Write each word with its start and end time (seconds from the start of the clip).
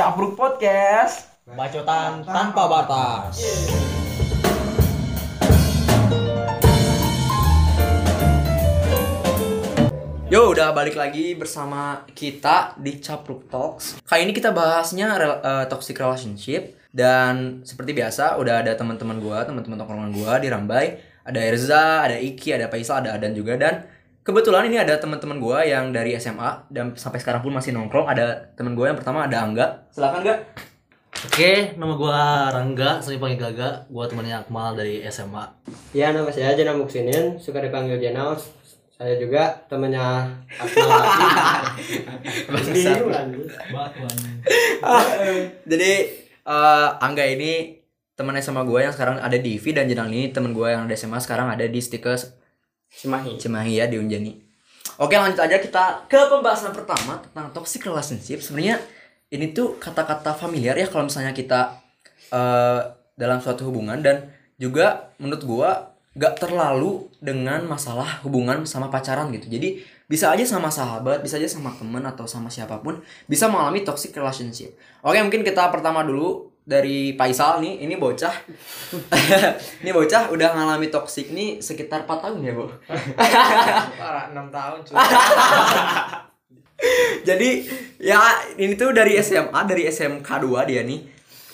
Capruk 0.00 0.32
Podcast. 0.32 1.28
Bacotan 1.44 2.24
tanpa 2.24 2.64
batas. 2.72 3.36
Yo, 10.32 10.56
udah 10.56 10.72
balik 10.72 10.96
lagi 10.96 11.36
bersama 11.36 12.08
kita 12.16 12.80
di 12.80 12.96
Capruk 12.96 13.52
Talks. 13.52 14.00
Kali 14.08 14.24
ini 14.24 14.32
kita 14.32 14.56
bahasnya 14.56 15.20
eh, 15.20 15.64
toxic 15.68 16.00
relationship 16.00 16.80
dan 16.96 17.60
seperti 17.68 17.92
biasa 17.92 18.40
udah 18.40 18.64
ada 18.64 18.72
teman-teman 18.72 19.20
gua, 19.20 19.44
teman-teman 19.44 19.84
tongkrongan 19.84 20.16
gua 20.16 20.40
di 20.40 20.48
Rambai. 20.48 20.96
Ada 21.28 21.44
Erza, 21.44 22.08
ada 22.08 22.16
Iki, 22.16 22.56
ada 22.56 22.72
Faisal, 22.72 23.04
ada 23.04 23.20
Adan 23.20 23.36
juga 23.36 23.60
dan 23.60 23.84
kebetulan 24.22 24.68
ini 24.68 24.76
ada 24.80 24.96
teman-teman 25.00 25.40
gua 25.40 25.64
yang 25.64 25.90
dari 25.90 26.16
SMA 26.16 26.70
dan 26.72 26.92
sampai 26.96 27.20
sekarang 27.20 27.42
pun 27.44 27.52
masih 27.54 27.72
nongkrong. 27.72 28.06
Ada 28.08 28.54
teman 28.56 28.76
gua 28.76 28.92
yang 28.92 28.98
pertama 28.98 29.26
ada 29.26 29.42
Angga. 29.44 29.88
Silakan, 29.92 30.20
Ga. 30.24 30.34
Oke, 31.20 31.76
nama 31.76 31.94
gua 32.00 32.48
Rangga, 32.48 33.02
sering 33.04 33.20
panggil 33.20 33.40
Gaga. 33.40 33.84
Gua 33.92 34.08
temannya 34.08 34.40
Akmal 34.40 34.72
dari 34.78 35.04
SMA. 35.12 35.44
Ya 35.92 36.16
nama 36.16 36.32
saya 36.32 36.56
Jana 36.56 36.72
Muksinin, 36.72 37.36
suka 37.36 37.60
dipanggil 37.60 38.00
Jana. 38.00 38.32
Saya 38.96 39.16
juga 39.20 39.64
temannya 39.68 40.00
Akmal? 40.56 41.00
Jadi 45.70 45.92
eh, 46.44 46.88
Angga 47.00 47.24
ini 47.28 47.80
teman 48.20 48.36
SMA 48.36 48.68
gue 48.68 48.84
yang 48.84 48.92
sekarang 48.92 49.16
ada 49.16 49.32
di 49.40 49.56
IV 49.56 49.80
dan 49.80 49.88
Jenang 49.88 50.12
ini 50.12 50.28
teman 50.28 50.52
gue 50.52 50.68
yang 50.68 50.84
ada 50.84 50.92
SMA 50.92 51.16
sekarang 51.24 51.48
ada 51.48 51.64
di 51.64 51.80
Stikers 51.80 52.36
Cimahi. 52.90 53.38
Cimahi 53.38 53.72
ya 53.78 53.86
di 53.86 53.96
Unjani. 53.96 54.32
Oke 55.00 55.16
lanjut 55.16 55.40
aja 55.40 55.56
kita 55.56 56.04
ke 56.10 56.18
pembahasan 56.28 56.76
pertama 56.76 57.22
tentang 57.24 57.48
toxic 57.56 57.80
relationship. 57.88 58.44
Sebenarnya 58.44 58.76
ini 59.32 59.54
tuh 59.54 59.80
kata-kata 59.80 60.36
familiar 60.36 60.76
ya 60.76 60.90
kalau 60.90 61.08
misalnya 61.08 61.32
kita 61.32 61.80
eh, 62.28 62.80
dalam 63.16 63.38
suatu 63.40 63.70
hubungan 63.70 64.02
dan 64.04 64.28
juga 64.60 65.14
menurut 65.16 65.42
gua 65.48 65.70
gak 66.18 66.42
terlalu 66.42 67.06
dengan 67.22 67.62
masalah 67.70 68.20
hubungan 68.26 68.66
sama 68.66 68.90
pacaran 68.90 69.30
gitu. 69.30 69.46
Jadi 69.46 69.80
bisa 70.10 70.34
aja 70.34 70.42
sama 70.42 70.66
sahabat, 70.66 71.22
bisa 71.22 71.38
aja 71.38 71.46
sama 71.46 71.70
temen 71.78 72.02
atau 72.02 72.26
sama 72.26 72.50
siapa 72.50 72.82
pun 72.82 72.98
bisa 73.30 73.46
mengalami 73.46 73.86
toxic 73.86 74.10
relationship. 74.18 74.74
Oke 75.06 75.22
mungkin 75.22 75.46
kita 75.46 75.70
pertama 75.70 76.02
dulu 76.02 76.49
dari 76.70 77.18
Faisal 77.18 77.58
nih, 77.58 77.82
ini 77.82 77.98
bocah. 77.98 78.30
ini 79.82 79.90
bocah 79.90 80.30
udah 80.30 80.54
ngalami 80.54 80.86
toxic 80.86 81.34
nih 81.34 81.58
sekitar 81.58 82.06
4 82.06 82.22
tahun 82.22 82.46
ya, 82.46 82.54
Bu. 82.54 82.70
Parah 83.98 84.30
6 84.30 84.38
tahun 84.54 84.78
cuy. 84.86 84.94
Jadi 87.28 87.50
ya 87.98 88.22
ini 88.54 88.78
tuh 88.78 88.94
dari 88.94 89.18
SMA, 89.18 89.60
dari 89.66 89.90
SMK 89.90 90.28
2 90.46 90.70
dia 90.70 90.86
nih. 90.86 91.02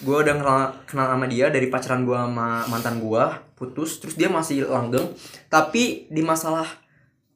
Gue 0.04 0.20
udah 0.20 0.36
kenal, 0.36 0.60
kenal 0.84 1.06
sama 1.16 1.24
dia 1.24 1.48
dari 1.48 1.72
pacaran 1.72 2.04
gue 2.04 2.12
sama 2.12 2.68
mantan 2.68 3.00
gue, 3.00 3.24
putus, 3.56 3.96
terus 3.96 4.20
dia 4.20 4.28
masih 4.28 4.68
langgeng. 4.68 5.16
Tapi 5.48 6.12
di 6.12 6.20
masalah 6.20 6.68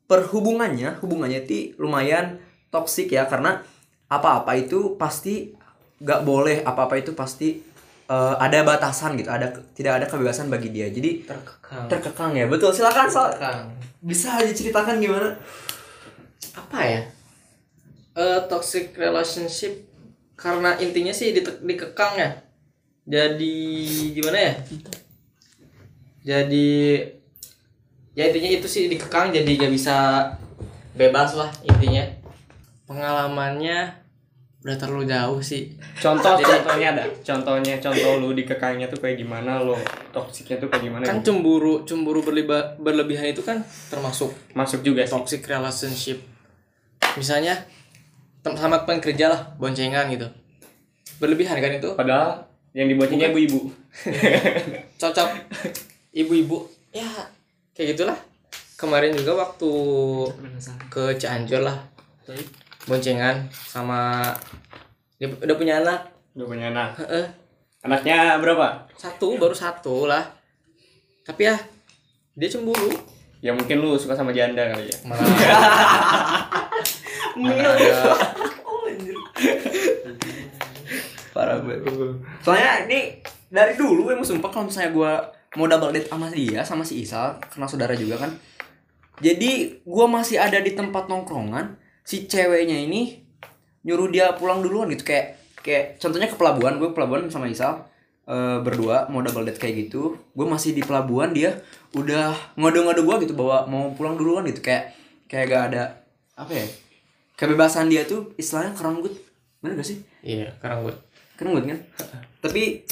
perhubungannya, 0.05 1.01
hubungannya 1.01 1.49
itu 1.49 1.81
lumayan 1.81 2.45
toksik 2.69 3.17
ya 3.17 3.25
karena 3.25 3.65
apa-apa 4.13 4.53
itu 4.61 5.01
pasti 5.01 5.57
gak 6.05 6.29
boleh, 6.29 6.61
apa-apa 6.61 7.01
itu 7.01 7.17
pasti 7.17 7.70
eh, 8.11 8.35
ada 8.37 8.67
batasan 8.67 9.15
gitu, 9.15 9.31
ada 9.31 9.47
tidak 9.73 10.03
ada 10.03 10.07
kebebasan 10.11 10.51
bagi 10.51 10.75
dia. 10.75 10.91
Jadi 10.91 11.23
Terkekang. 11.23 11.87
terkekang 11.87 12.33
ya, 12.35 12.51
betul. 12.51 12.75
Silakan. 12.75 13.07
Terkekang. 13.07 13.71
Bisa 14.03 14.43
diceritakan 14.43 14.99
gimana? 14.99 15.39
apa 16.51 16.83
ya 16.83 17.03
eh 18.19 18.41
toxic 18.51 18.91
relationship 18.99 19.87
karena 20.35 20.75
intinya 20.83 21.15
sih 21.15 21.31
dite- 21.31 21.63
dikekang 21.63 22.19
ya 22.19 22.31
jadi 23.07 23.57
gimana 24.11 24.39
ya 24.41 24.55
jadi 26.21 26.71
ya 28.13 28.25
intinya 28.29 28.51
itu 28.51 28.67
sih 28.67 28.91
dikekang 28.91 29.31
jadi 29.31 29.47
nggak 29.47 29.73
bisa 29.73 30.27
bebas 30.99 31.39
lah 31.39 31.51
intinya 31.63 32.03
pengalamannya 32.85 33.95
udah 34.61 34.77
terlalu 34.77 35.05
jauh 35.05 35.41
sih 35.41 35.73
Contoh 35.97 36.37
Jadi- 36.37 36.45
contohnya 36.45 36.89
ada. 36.93 37.05
Contohnya 37.19 37.75
contoh 37.77 38.13
lu 38.19 38.29
dikekangnya 38.33 38.87
tuh 38.87 38.99
kayak 38.99 39.17
gimana 39.17 39.57
lo 39.59 39.73
toksiknya 40.11 40.57
tuh 40.57 40.69
kayak 40.69 40.85
gimana? 40.85 41.03
kan 41.03 41.17
gitu? 41.17 41.33
cemburu 41.33 41.81
cemburu 41.83 42.21
berliba, 42.21 42.77
berlebihan 42.77 43.25
itu 43.27 43.41
kan 43.41 43.61
termasuk 43.89 44.29
Masuk 44.53 44.81
juga 44.83 45.01
sih. 45.01 45.11
toxic 45.11 45.41
relationship 45.43 46.21
misalnya 47.15 47.57
sama 48.45 48.81
teman 48.81 48.99
kerja 48.99 49.29
lah 49.29 49.41
boncengan 49.57 50.09
gitu 50.09 50.29
berlebihan 51.17 51.57
kan 51.57 51.73
itu 51.73 51.93
Padahal 51.93 52.45
yang 52.71 52.87
diboncengnya 52.87 53.29
ibu-ibu. 53.31 53.67
cocok 55.01 55.29
ibu-ibu 56.13 56.69
ya 56.91 57.09
kayak 57.73 57.93
gitulah 57.93 58.19
kemarin 58.75 59.13
juga 59.13 59.41
waktu 59.41 59.71
ke 60.87 61.17
Cianjur 61.17 61.61
lah 61.61 61.77
boncengan 62.91 63.47
sama 63.53 64.27
dia 65.17 65.31
udah 65.31 65.55
punya 65.55 65.79
anak 65.79 66.11
Udah 66.31 66.47
punya 66.47 66.67
anak. 66.69 66.99
Heeh, 66.99 67.27
Anaknya 67.81 68.39
berapa? 68.39 68.87
satu 68.95 69.39
baru 69.39 69.55
satu 69.55 70.05
lah 70.05 70.27
tapi 71.23 71.47
ya 71.47 71.55
dia 72.35 72.51
cemburu 72.51 72.91
Ya 73.41 73.57
mungkin 73.57 73.81
lu 73.81 73.97
suka 73.97 74.13
sama 74.13 74.35
janda 74.35 74.69
kali 74.69 74.85
ya. 74.85 74.99
malah 75.07 75.25
malah 77.41 77.73
ada 77.73 78.13
Parah 81.31 81.57
banget. 81.57 81.81
Soalnya 82.43 82.85
ini 82.85 83.17
dari 83.49 83.73
dulu 83.75 84.13
emang 84.13 84.27
sumpah 84.27 84.53
kalau 84.53 84.69
misalnya 84.69 84.93
gue 84.93 85.13
mau 85.57 85.65
double 85.65 85.89
date 85.91 86.11
sama 86.11 86.29
dia 86.29 86.61
sama 86.61 86.85
si 86.85 87.01
Isal 87.01 87.41
karena 87.41 87.65
saudara 87.65 87.95
juga 87.97 88.21
kan. 88.21 88.31
Jadi 89.25 89.81
gue 89.81 90.07
masih 90.07 90.37
ada 90.37 90.61
di 90.61 90.77
tempat 90.77 91.09
nongkrongan 91.09 91.80
si 92.05 92.27
ceweknya 92.27 92.77
ini 92.77 93.21
nyuruh 93.87 94.09
dia 94.13 94.33
pulang 94.37 94.61
duluan 94.61 94.91
gitu. 94.93 95.07
Kayak 95.07 95.41
kayak 95.61 95.85
contohnya 96.01 96.29
ke 96.29 96.37
pelabuhan 96.37 96.81
gue 96.81 96.91
pelabuhan 96.93 97.29
sama 97.29 97.49
Isal 97.49 97.85
eh, 98.29 98.59
berdua 98.61 99.09
mau 99.13 99.25
double 99.25 99.49
date 99.49 99.61
kayak 99.61 99.89
gitu. 99.89 100.17
Gue 100.33 100.47
masih 100.47 100.77
di 100.77 100.83
pelabuhan 100.85 101.33
dia 101.33 101.61
udah 101.97 102.33
ngode-ngode 102.57 103.03
gue 103.03 103.17
gitu 103.29 103.35
bahwa 103.37 103.59
mau 103.69 103.85
pulang 103.95 104.17
duluan 104.17 104.45
gitu. 104.49 104.61
Kayak 104.65 104.97
kayak 105.31 105.47
gak 105.47 105.63
ada 105.75 105.83
apa 106.35 106.53
ya 106.57 106.67
kebebasan 107.37 107.87
dia 107.93 108.03
tuh 108.09 108.33
istilahnya 108.41 108.75
keranggut 108.75 109.15
bener 109.61 109.79
gak 109.79 109.89
sih? 109.89 110.03
Iya 110.25 110.57
Keren 111.37 111.57
banget 111.57 111.67
kan? 111.73 111.81
Tapi 112.49 112.85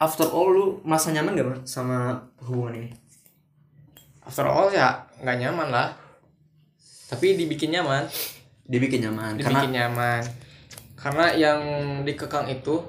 after 0.00 0.26
all 0.28 0.48
lu 0.50 0.66
masa 0.82 1.14
nyaman 1.14 1.36
gak 1.36 1.64
sama 1.64 2.20
hubungan 2.44 2.84
ini? 2.84 2.90
after 4.24 4.48
all 4.48 4.72
ya 4.72 5.04
nggak 5.20 5.36
nyaman 5.40 5.68
lah 5.68 5.88
tapi 7.14 7.38
dibikin 7.38 7.70
nyaman 7.70 8.04
Dibikin 8.64 9.04
nyaman 9.04 9.36
dibikin 9.36 9.70
karena 9.70 9.86
nyaman 9.86 10.22
karena 10.96 11.26
yang 11.32 11.60
dikekang 12.02 12.48
itu 12.48 12.80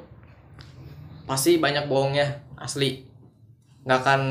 pasti 1.24 1.58
banyak 1.58 1.86
bohongnya 1.86 2.26
asli 2.56 3.04
nggak 3.84 4.00
akan 4.02 4.22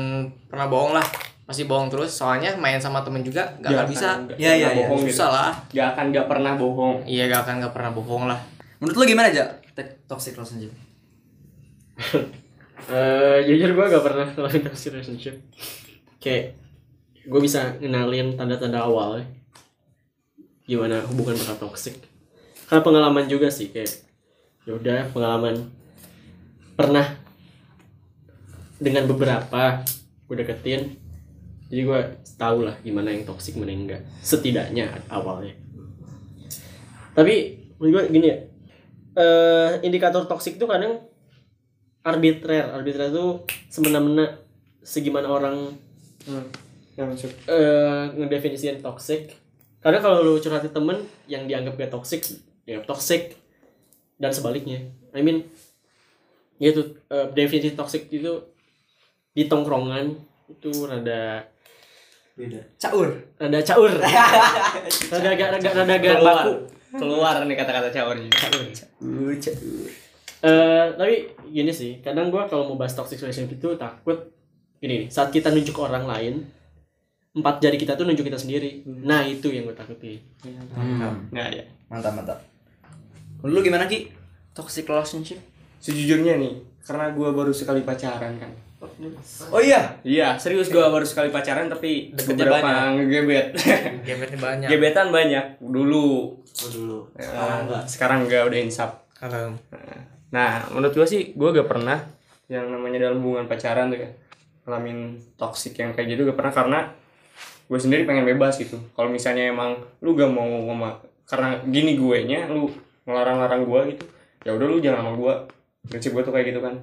pernah 0.49 0.67
bohong 0.67 0.91
lah 0.91 1.05
pasti 1.45 1.63
bohong 1.63 1.87
terus 1.87 2.09
soalnya 2.09 2.57
main 2.57 2.81
sama 2.81 3.05
temen 3.05 3.21
juga 3.21 3.45
nggak 3.61 3.71
akan 3.71 3.85
bisa 3.85 4.07
nggak 4.25 4.37
Ya, 4.41 4.51
ya, 4.51 4.73
ya. 4.73 4.81
bohong 4.81 5.05
gitu. 5.05 5.13
susah 5.13 5.29
lah 5.29 5.49
Gak 5.69 5.87
akan 5.93 6.05
gak 6.09 6.25
pernah 6.25 6.53
bohong. 6.57 7.05
iya 7.05 7.29
nggak 7.29 7.41
akan 7.45 7.55
nggak 7.61 7.73
pernah 7.77 7.91
bohong 7.93 8.23
lah 8.25 8.39
menurut 8.81 8.97
lu 8.97 9.05
gimana 9.07 9.29
aja 9.29 9.45
toxic 10.05 10.33
relationship? 10.35 10.73
Eh 12.85 13.37
jujur 13.47 13.73
gue 13.73 13.85
gak 13.87 14.03
pernah 14.03 14.27
ngalamin 14.29 14.61
toxic 14.61 14.93
relationship. 14.93 15.35
Kayak 16.21 16.53
gue 17.25 17.41
bisa 17.41 17.73
ngenalin 17.81 18.37
tanda-tanda 18.37 18.77
awal 18.77 19.17
ya. 19.17 19.25
Gimana 20.65 21.01
hubungan 21.05 21.37
bakal 21.37 21.69
toxic. 21.69 21.97
Karena 22.65 22.81
pengalaman 22.81 23.25
juga 23.29 23.47
sih 23.53 23.69
kayak 23.69 24.05
yaudah 24.65 25.13
pengalaman 25.13 25.69
pernah 26.73 27.05
dengan 28.81 29.05
beberapa 29.07 29.85
gue 30.25 30.35
deketin 30.41 30.97
jadi 31.69 31.81
gue 31.85 31.99
tahu 32.35 32.65
lah 32.65 32.75
gimana 32.81 33.13
yang 33.13 33.23
toxic 33.23 33.55
mana 33.55 33.71
yang 33.71 33.85
enggak 33.87 34.01
setidaknya 34.25 34.89
awalnya 35.07 35.53
tapi 37.13 37.61
gue 37.77 38.03
gini 38.09 38.27
ya 38.27 38.37
eh 39.15 39.71
indikator 39.85 40.25
toxic 40.27 40.57
itu 40.59 40.65
kadang 40.67 40.99
arbitrer 42.03 42.73
arbitrer 42.73 43.13
itu 43.13 43.45
semena-mena 43.71 44.41
segimana 44.83 45.29
orang 45.29 45.55
Ya 46.95 47.03
masuk. 47.03 47.27
eh 47.45 48.03
ngedefinisiin 48.17 48.79
toxic 48.81 49.35
karena 49.85 50.01
kalau 50.01 50.25
lu 50.25 50.41
curhatin 50.41 50.73
temen 50.73 50.97
yang 51.29 51.45
dianggap 51.45 51.77
gak 51.77 51.93
toxic 51.93 52.25
ya 52.65 52.81
toxic 52.81 53.37
dan 54.17 54.33
sebaliknya 54.33 54.89
I 55.13 55.21
mean 55.21 55.45
ya 56.57 56.73
itu 56.73 56.97
eh, 57.13 57.29
definisi 57.37 57.77
toxic 57.77 58.09
itu 58.09 58.41
di 59.37 59.45
tongkrongan 59.45 60.17
itu 60.49 60.71
rada 60.89 61.45
Beda. 62.35 62.59
Caur. 62.81 63.13
rada 63.37 63.59
caur 63.61 63.91
rada 65.13 65.29
agak 65.29 65.47
rada 65.55 65.69
rada 65.69 65.93
agak 65.93 66.17
Keluar. 66.17 66.35
baku 66.41 66.53
Keluar 66.95 67.35
nih 67.43 67.55
kata-kata 67.59 67.89
caur. 67.91 68.15
Caur, 68.15 68.63
caur. 69.35 69.87
Eh, 70.45 70.85
tapi 70.95 71.15
gini 71.49 71.71
sih, 71.73 71.99
kadang 71.99 72.29
gua 72.29 72.45
kalau 72.47 72.69
mau 72.69 72.77
bahas 72.79 72.95
toxic 72.95 73.19
relationship 73.19 73.57
itu 73.59 73.69
takut 73.75 74.31
gini 74.79 75.03
nih, 75.03 75.07
saat 75.09 75.33
kita 75.33 75.49
nunjuk 75.49 75.73
ke 75.73 75.81
orang 75.81 76.05
lain, 76.05 76.45
empat 77.35 77.59
jari 77.59 77.75
kita 77.75 77.93
tuh 77.93 78.07
nunjuk 78.07 78.23
kita 78.23 78.39
sendiri. 78.39 78.81
Nah, 78.85 79.21
itu 79.21 79.51
yang 79.51 79.67
gue 79.67 79.75
takutin. 79.75 80.23
Hmm. 80.71 81.27
Nah 81.29 81.51
ya. 81.51 81.63
Mantap, 81.85 82.15
mantap. 82.15 82.39
Lu 83.43 83.59
gimana 83.59 83.85
Ki? 83.85 84.07
Toxic 84.51 84.87
relationship? 84.87 85.37
Sejujurnya 85.77 86.39
nih, 86.39 86.55
karena 86.81 87.11
gue 87.11 87.29
baru 87.29 87.51
sekali 87.51 87.83
pacaran 87.83 88.39
kan. 88.39 88.51
Oh 89.51 89.59
iya. 89.59 89.99
Iya, 90.01 90.37
serius 90.37 90.69
gue 90.69 90.79
baru 90.79 91.03
sekali 91.03 91.29
pacaran 91.29 91.67
tapi 91.67 92.09
Deketnya 92.09 92.47
beberapa 92.47 92.63
banyak. 92.63 92.93
ngegebet. 92.97 93.47
Gebetnya 94.07 94.39
banyak. 94.39 94.67
Gebetan 94.71 95.07
banyak 95.11 95.45
dulu. 95.59 96.39
Oh, 96.39 96.69
dulu. 96.71 96.99
Ya, 97.19 97.83
sekarang 97.83 98.25
enggak 98.25 98.47
udah 98.47 98.59
insap. 98.59 99.05
Kalau 99.11 99.53
Nah, 100.31 100.67
menurut 100.69 100.91
gue 100.91 101.07
sih 101.07 101.31
gue 101.31 101.49
gak 101.51 101.69
pernah 101.69 101.95
yang 102.45 102.67
namanya 102.67 103.07
dalam 103.07 103.23
hubungan 103.23 103.47
pacaran 103.47 103.87
tuh 103.87 103.97
ya 103.97 104.09
ngalamin 104.65 105.15
toxic 105.33 105.73
yang 105.77 105.93
kayak 105.93 106.13
gitu 106.13 106.27
gak 106.27 106.37
pernah 106.37 106.53
karena 106.53 106.79
gue 107.65 107.79
sendiri 107.79 108.05
pengen 108.05 108.25
bebas 108.25 108.57
gitu. 108.61 108.77
Kalau 108.93 109.09
misalnya 109.09 109.49
emang 109.49 109.81
lu 110.01 110.13
gak 110.13 110.29
mau 110.29 110.45
ngomong 110.45 111.01
karena 111.25 111.57
gini 111.65 111.97
gue 111.97 112.17
nya 112.29 112.45
lu 112.45 112.69
ngelarang-larang 113.09 113.65
gue 113.65 113.81
gitu, 113.97 114.05
ya 114.45 114.53
udah 114.53 114.67
lu 114.69 114.77
jangan 114.81 115.01
sama 115.01 115.11
gue. 115.17 115.33
Prinsip 115.85 116.11
gue 116.13 116.23
tuh 116.25 116.33
kayak 116.33 116.53
gitu 116.53 116.59
kan. 116.61 116.73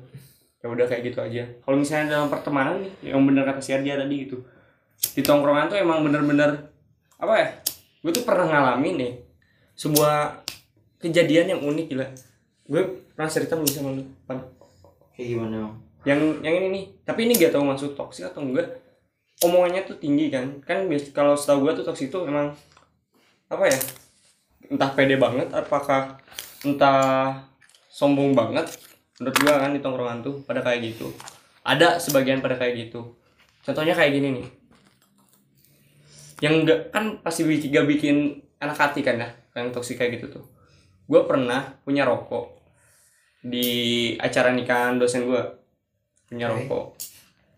Ya 0.62 0.66
udah 0.70 0.86
kayak 0.86 1.02
gitu 1.10 1.18
aja. 1.18 1.42
Kalau 1.62 1.76
misalnya 1.78 2.18
dalam 2.18 2.30
pertemanan 2.30 2.78
nih, 2.82 3.14
yang 3.14 3.22
bener 3.26 3.42
kata 3.42 3.58
si 3.58 3.74
Ardia 3.74 3.98
tadi 3.98 4.14
gitu. 4.26 4.38
Di 5.18 5.22
tongkrongan 5.22 5.70
tuh 5.70 5.78
emang 5.78 6.06
bener-bener 6.06 6.70
apa 7.18 7.34
ya? 7.38 7.48
Gue 8.02 8.14
tuh 8.14 8.22
pernah 8.22 8.46
ngalamin 8.46 8.94
nih 8.98 9.12
sebuah 9.74 10.46
kejadian 11.02 11.58
yang 11.58 11.60
unik 11.66 11.86
gila. 11.90 12.06
Gue 12.66 12.82
pernah 13.14 13.30
cerita 13.30 13.58
belum 13.58 13.70
sama 13.70 13.90
lu? 13.94 14.06
Pan? 14.26 14.38
Kayak 15.18 15.26
gimana? 15.34 15.74
yang 16.02 16.42
yang 16.42 16.54
ini 16.58 16.68
nih 16.70 16.84
tapi 17.06 17.30
ini 17.30 17.38
gak 17.38 17.54
tahu 17.54 17.62
masuk 17.62 17.94
toksik 17.94 18.26
atau 18.26 18.42
enggak 18.42 18.81
omongannya 19.40 19.88
tuh 19.88 19.96
tinggi 19.96 20.28
kan. 20.28 20.60
Kan 20.62 20.86
bias- 20.86 21.14
kalau 21.16 21.34
setahu 21.34 21.64
gua 21.64 21.72
tuh 21.72 21.86
toksik 21.86 22.12
itu 22.12 22.18
emang 22.28 22.52
apa 23.48 23.64
ya 23.68 23.78
entah 24.72 24.90
pede 24.96 25.20
banget 25.20 25.52
apakah 25.52 26.16
entah 26.64 27.36
sombong 27.92 28.32
banget 28.32 28.64
menurut 29.20 29.36
gua 29.44 29.60
kan 29.60 29.70
di 29.76 29.80
tongkrongan 29.80 30.20
tuh 30.24 30.40
pada 30.44 30.64
kayak 30.64 30.92
gitu. 30.92 31.12
Ada 31.62 32.00
sebagian 32.02 32.42
pada 32.42 32.58
kayak 32.58 32.88
gitu. 32.88 33.14
Contohnya 33.62 33.94
kayak 33.94 34.12
gini 34.18 34.28
nih. 34.40 34.46
Yang 36.42 36.54
enggak 36.64 36.80
kan 36.90 37.04
pasti 37.22 37.46
bikin 37.46 37.70
gak 37.70 37.86
bikin 37.86 38.16
anak 38.58 38.78
hati 38.78 39.06
kan 39.06 39.20
ya 39.20 39.30
yang 39.54 39.70
toksik 39.70 40.00
kayak 40.00 40.18
gitu 40.18 40.40
tuh. 40.40 40.44
Gua 41.06 41.28
pernah 41.28 41.76
punya 41.86 42.02
rokok 42.02 42.58
di 43.42 44.14
acara 44.18 44.50
nikahan 44.54 44.98
dosen 44.98 45.28
gua. 45.28 45.58
Punya 46.26 46.48
Oke. 46.48 46.66
rokok 46.66 46.86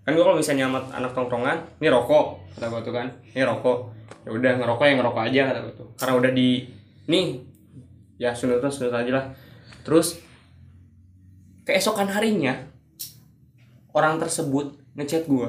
kan 0.05 0.13
gue 0.13 0.21
kalau 0.21 0.37
misalnya 0.37 0.69
sama 0.69 0.81
anak 0.93 1.17
tongkrongan 1.17 1.59
ini 1.81 1.89
rokok 1.89 2.45
kata 2.55 2.67
gue 2.71 2.81
tuh 2.85 2.95
kan. 2.95 3.09
Ini 3.33 3.43
rokok. 3.49 3.79
Ya 4.25 4.31
udah 4.37 4.53
ngerokok 4.61 4.85
ya 4.85 4.95
ngerokok 5.01 5.23
aja 5.33 5.41
kata 5.51 5.59
gue 5.65 5.75
tuh. 5.75 5.89
Karena 5.97 6.13
udah 6.21 6.31
di 6.37 6.49
nih 7.09 7.27
ya 8.21 8.31
sunatan 8.37 8.69
sunatan 8.69 9.01
aja 9.01 9.13
lah. 9.17 9.27
Terus 9.83 10.21
keesokan 11.65 12.13
harinya 12.13 12.69
orang 13.97 14.21
tersebut 14.21 14.77
ngechat 14.95 15.25
gue 15.25 15.49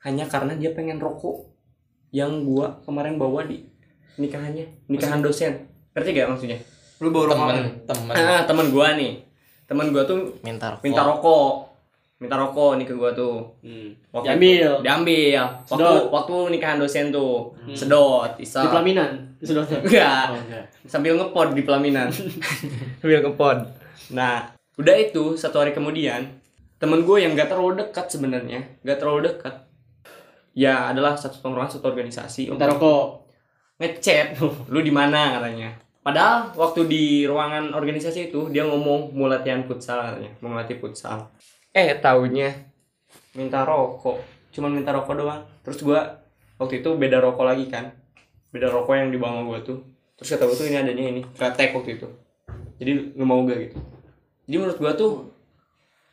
hanya 0.00 0.24
karena 0.24 0.56
dia 0.56 0.72
pengen 0.72 0.96
rokok 0.96 1.52
yang 2.10 2.42
gua 2.42 2.82
kemarin 2.82 3.20
bawa 3.20 3.46
di 3.46 3.62
nikahannya 4.18 4.88
nikahan 4.90 5.22
dosen. 5.22 5.68
Ngerti 5.94 6.10
gak 6.16 6.28
maksudnya? 6.32 6.58
Lu 6.98 7.14
bawa 7.14 7.30
temen 7.30 7.44
rokok. 7.46 7.86
temen. 7.86 8.14
Ah 8.16 8.42
teman 8.48 8.66
gua 8.74 8.86
nih. 8.98 9.22
Teman 9.68 9.94
gua 9.94 10.02
tuh 10.08 10.34
minta 10.42 10.74
rokok. 10.74 10.82
minta 10.82 11.02
rokok 11.06 11.54
minta 12.20 12.36
rokok 12.36 12.76
nih 12.76 12.84
ke 12.84 12.92
gua 12.92 13.10
tuh 13.10 13.48
Hmm. 13.60 13.96
Waktu 14.10 14.26
Diambil. 14.28 14.60
itu- 14.60 14.80
diambil 14.82 15.40
waktu 15.64 15.72
Sedot. 15.74 16.04
waktu 16.10 16.34
nikahan 16.50 16.76
dosen 16.76 17.06
tuh 17.08 17.56
sedot 17.72 18.30
isa 18.36 18.60
Di 18.60 18.68
pelaminan. 18.68 19.10
Di 19.34 19.44
sedotnya. 19.46 19.78
enggak 19.80 20.24
Oh, 20.26 20.36
enggak. 20.38 20.64
sambil 20.84 21.12
ngepod 21.16 21.48
di 21.50 21.62
pelaminan 21.62 22.08
sambil 23.00 23.18
ngepod 23.22 23.58
nah 24.10 24.52
udah 24.76 24.94
itu 24.94 25.32
satu 25.34 25.58
hari 25.58 25.70
kemudian 25.70 26.28
temen 26.76 27.02
gue 27.02 27.16
yang 27.18 27.32
gak 27.32 27.48
terlalu 27.48 27.76
dekat 27.78 28.06
sebenarnya 28.06 28.60
gak 28.80 28.96
terlalu 28.96 29.24
dekat 29.26 29.54
ya 30.52 30.88
adalah 30.88 31.12
satu 31.14 31.38
tongkrongan 31.38 31.70
satu 31.70 31.88
organisasi 31.88 32.48
Minta 32.48 32.66
rokok. 32.66 33.28
ngechat 33.78 34.36
lu 34.66 34.80
di 34.80 34.90
mana 34.90 35.36
katanya 35.36 35.72
padahal 36.00 36.52
waktu 36.54 36.84
di 36.84 37.02
ruangan 37.24 37.70
organisasi 37.70 38.28
itu 38.28 38.48
dia 38.48 38.60
ngomong 38.62 39.08
mau 39.10 39.24
latihan 39.26 39.60
futsal 39.62 40.00
katanya 40.02 40.32
mau 40.38 40.50
ngelatih 40.50 40.76
futsal 40.76 41.28
eh 41.70 41.94
taunya 42.02 42.50
minta 43.34 43.62
rokok 43.62 44.18
cuman 44.50 44.70
minta 44.74 44.90
rokok 44.90 45.14
doang 45.14 45.42
terus 45.62 45.78
gua 45.86 46.18
waktu 46.58 46.82
itu 46.82 46.90
beda 46.98 47.22
rokok 47.22 47.46
lagi 47.46 47.70
kan 47.70 47.94
beda 48.50 48.66
rokok 48.70 48.94
yang 48.98 49.10
di 49.14 49.18
bawah 49.18 49.46
gua 49.46 49.58
tuh 49.62 49.78
terus 50.18 50.34
kata 50.34 50.50
gua 50.50 50.56
tuh 50.58 50.66
ini 50.66 50.76
adanya 50.82 51.04
ini 51.06 51.22
kretek 51.38 51.70
waktu 51.74 51.98
itu 51.98 52.06
jadi 52.82 53.14
lu 53.14 53.24
mau 53.24 53.46
gak 53.46 53.70
gitu 53.70 53.78
jadi 54.50 54.56
menurut 54.58 54.78
gua 54.82 54.92
tuh 54.98 55.12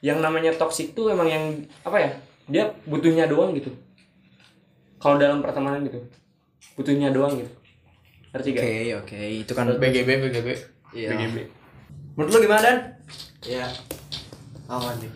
yang 0.06 0.22
namanya 0.22 0.54
toxic 0.54 0.94
tuh 0.94 1.10
emang 1.10 1.26
yang 1.26 1.44
apa 1.82 1.98
ya 1.98 2.12
dia 2.46 2.64
butuhnya 2.86 3.26
doang 3.26 3.58
gitu 3.58 3.74
kalau 5.02 5.18
dalam 5.18 5.42
pertemanan 5.42 5.82
gitu 5.90 6.06
butuhnya 6.78 7.10
doang 7.10 7.34
gitu 7.34 7.50
ngerti 8.38 8.50
Oke, 8.54 8.60
gak? 8.62 8.98
oke. 9.02 9.20
Itu 9.42 9.52
kan 9.56 9.66
BGB 9.80 10.10
BGB. 10.30 10.48
Iya. 10.94 11.10
BGB 11.16 11.38
Menurut 12.18 12.34
lu 12.34 12.40
gimana, 12.50 12.62
Dan? 12.62 12.78
Ya. 13.46 13.66
Apa 14.66 14.94
nih? 14.98 15.10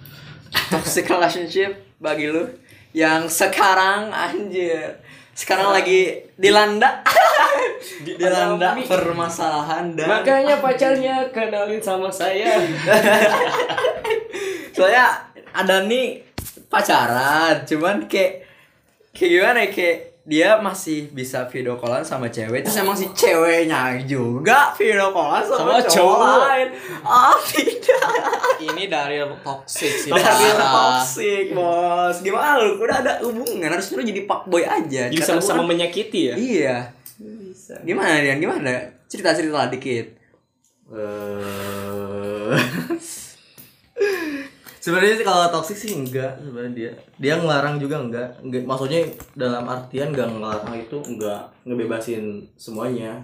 Toxic 0.52 1.08
relationship 1.08 1.72
bagi 1.98 2.28
lu 2.28 2.48
yang 2.92 3.32
sekarang 3.32 4.12
anjir. 4.12 5.00
Sekarang 5.32 5.72
lagi 5.72 6.28
dilanda 6.36 7.02
dilanda 8.08 8.76
pandemi. 8.76 8.84
permasalahan 8.86 9.96
dan 9.96 10.08
makanya 10.10 10.60
pacarnya 10.60 11.16
kenalin 11.30 11.82
sama 11.82 12.12
saya 12.12 12.62
soalnya 14.76 15.22
ada 15.56 15.86
nih 15.86 16.22
pacaran 16.70 17.62
cuman 17.66 18.06
kayak 18.06 18.46
kayak 19.14 19.30
gimana 19.32 19.60
ya 19.66 19.70
kayak 19.70 19.98
dia 20.22 20.54
masih 20.62 21.10
bisa 21.10 21.50
video 21.50 21.82
callan 21.82 22.06
sama 22.06 22.30
cewek 22.30 22.62
terus 22.62 22.78
emang 22.78 22.94
si 22.94 23.10
ceweknya 23.10 23.98
juga 24.06 24.70
video 24.78 25.10
callan 25.10 25.42
sama, 25.42 25.58
Sama 25.58 25.82
cowok 25.82 25.90
cowok. 25.90 26.38
lain. 26.46 26.68
Ah 27.02 27.34
tidak. 27.42 28.06
Ini 28.62 28.84
dari 28.86 29.18
toxic 29.42 29.90
sih. 29.90 30.12
dari 30.14 30.52
toxic 30.54 31.46
bos. 31.52 32.22
Gimana 32.22 32.62
lu? 32.62 32.78
Udah 32.78 32.98
ada 33.02 33.14
hubungan 33.26 33.66
harusnya 33.66 33.98
lu 33.98 34.06
jadi 34.06 34.22
fuckboy 34.24 34.62
aja. 34.62 35.10
Jadi 35.10 35.18
Kata 35.18 35.26
gua. 35.26 35.42
sama-sama 35.42 35.64
menyakiti 35.66 36.30
ya? 36.30 36.36
Iya. 36.38 36.78
Gimana 37.82 38.22
Dian 38.22 38.38
gimana? 38.38 38.70
Cerita 39.10 39.34
cerita 39.34 39.58
lah 39.58 39.70
dikit. 39.74 40.06
Eh, 40.92 42.56
sebenarnya 44.82 45.16
sih 45.16 45.24
kalau 45.24 45.46
toxic 45.48 45.78
sih 45.78 45.94
enggak 45.94 46.36
sebenarnya 46.38 46.74
dia. 46.74 46.92
Dia 47.16 47.34
ngelarang 47.38 47.78
juga 47.78 47.96
enggak, 47.98 48.42
enggak 48.42 48.66
maksudnya 48.66 49.06
dalam 49.34 49.64
artian 49.64 50.10
enggak 50.10 50.28
ngelarang 50.28 50.74
itu 50.76 50.98
enggak 51.06 51.40
ngebebasin 51.64 52.24
semuanya. 52.58 53.22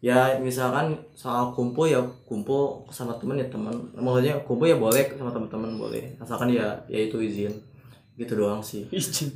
Ya 0.00 0.36
misalkan 0.36 0.96
soal 1.12 1.48
kumpul 1.50 1.88
ya 1.88 1.96
kumpul 2.24 2.84
sama 2.88 3.16
temen 3.16 3.40
ya 3.40 3.48
teman 3.48 3.72
maksudnya 3.92 4.36
kumpul 4.44 4.64
ya 4.64 4.76
boleh 4.76 5.04
sama 5.14 5.28
teman-teman 5.28 5.76
boleh. 5.76 6.12
Asalkan 6.18 6.48
ya 6.48 6.72
ya 6.84 6.98
itu 6.98 7.16
izin. 7.20 7.52
Gitu 8.14 8.32
doang 8.32 8.60
sih. 8.60 8.84
Izin. 8.90 9.32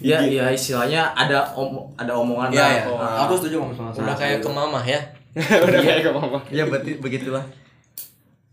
Ya 0.00 0.20
ya 0.20 0.48
istilahnya 0.48 1.12
ada 1.12 1.52
om 1.52 1.88
ada 1.96 2.12
omongan 2.12 2.52
lah. 2.52 2.68
ya, 2.68 2.84
Ah. 2.96 3.24
aku 3.24 3.36
setuju 3.36 3.64
sama 3.72 3.92
Udah 4.04 4.16
kayak 4.16 4.40
ke 4.40 4.48
mama 4.48 4.80
ya. 4.84 5.00
udah 5.36 5.80
kayak 5.80 6.00
ke 6.04 6.12
mama 6.12 6.40
ya 6.48 6.64
berarti 6.64 6.96
begitulah. 6.96 7.44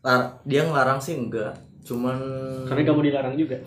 Lar- 0.03 0.35
dia 0.43 0.67
ngelarang 0.67 0.99
sih 0.99 1.15
enggak 1.15 1.55
cuman 1.83 2.15
Karena 2.63 2.81
kamu 2.87 3.01
dilarang 3.03 3.35
juga. 3.35 3.59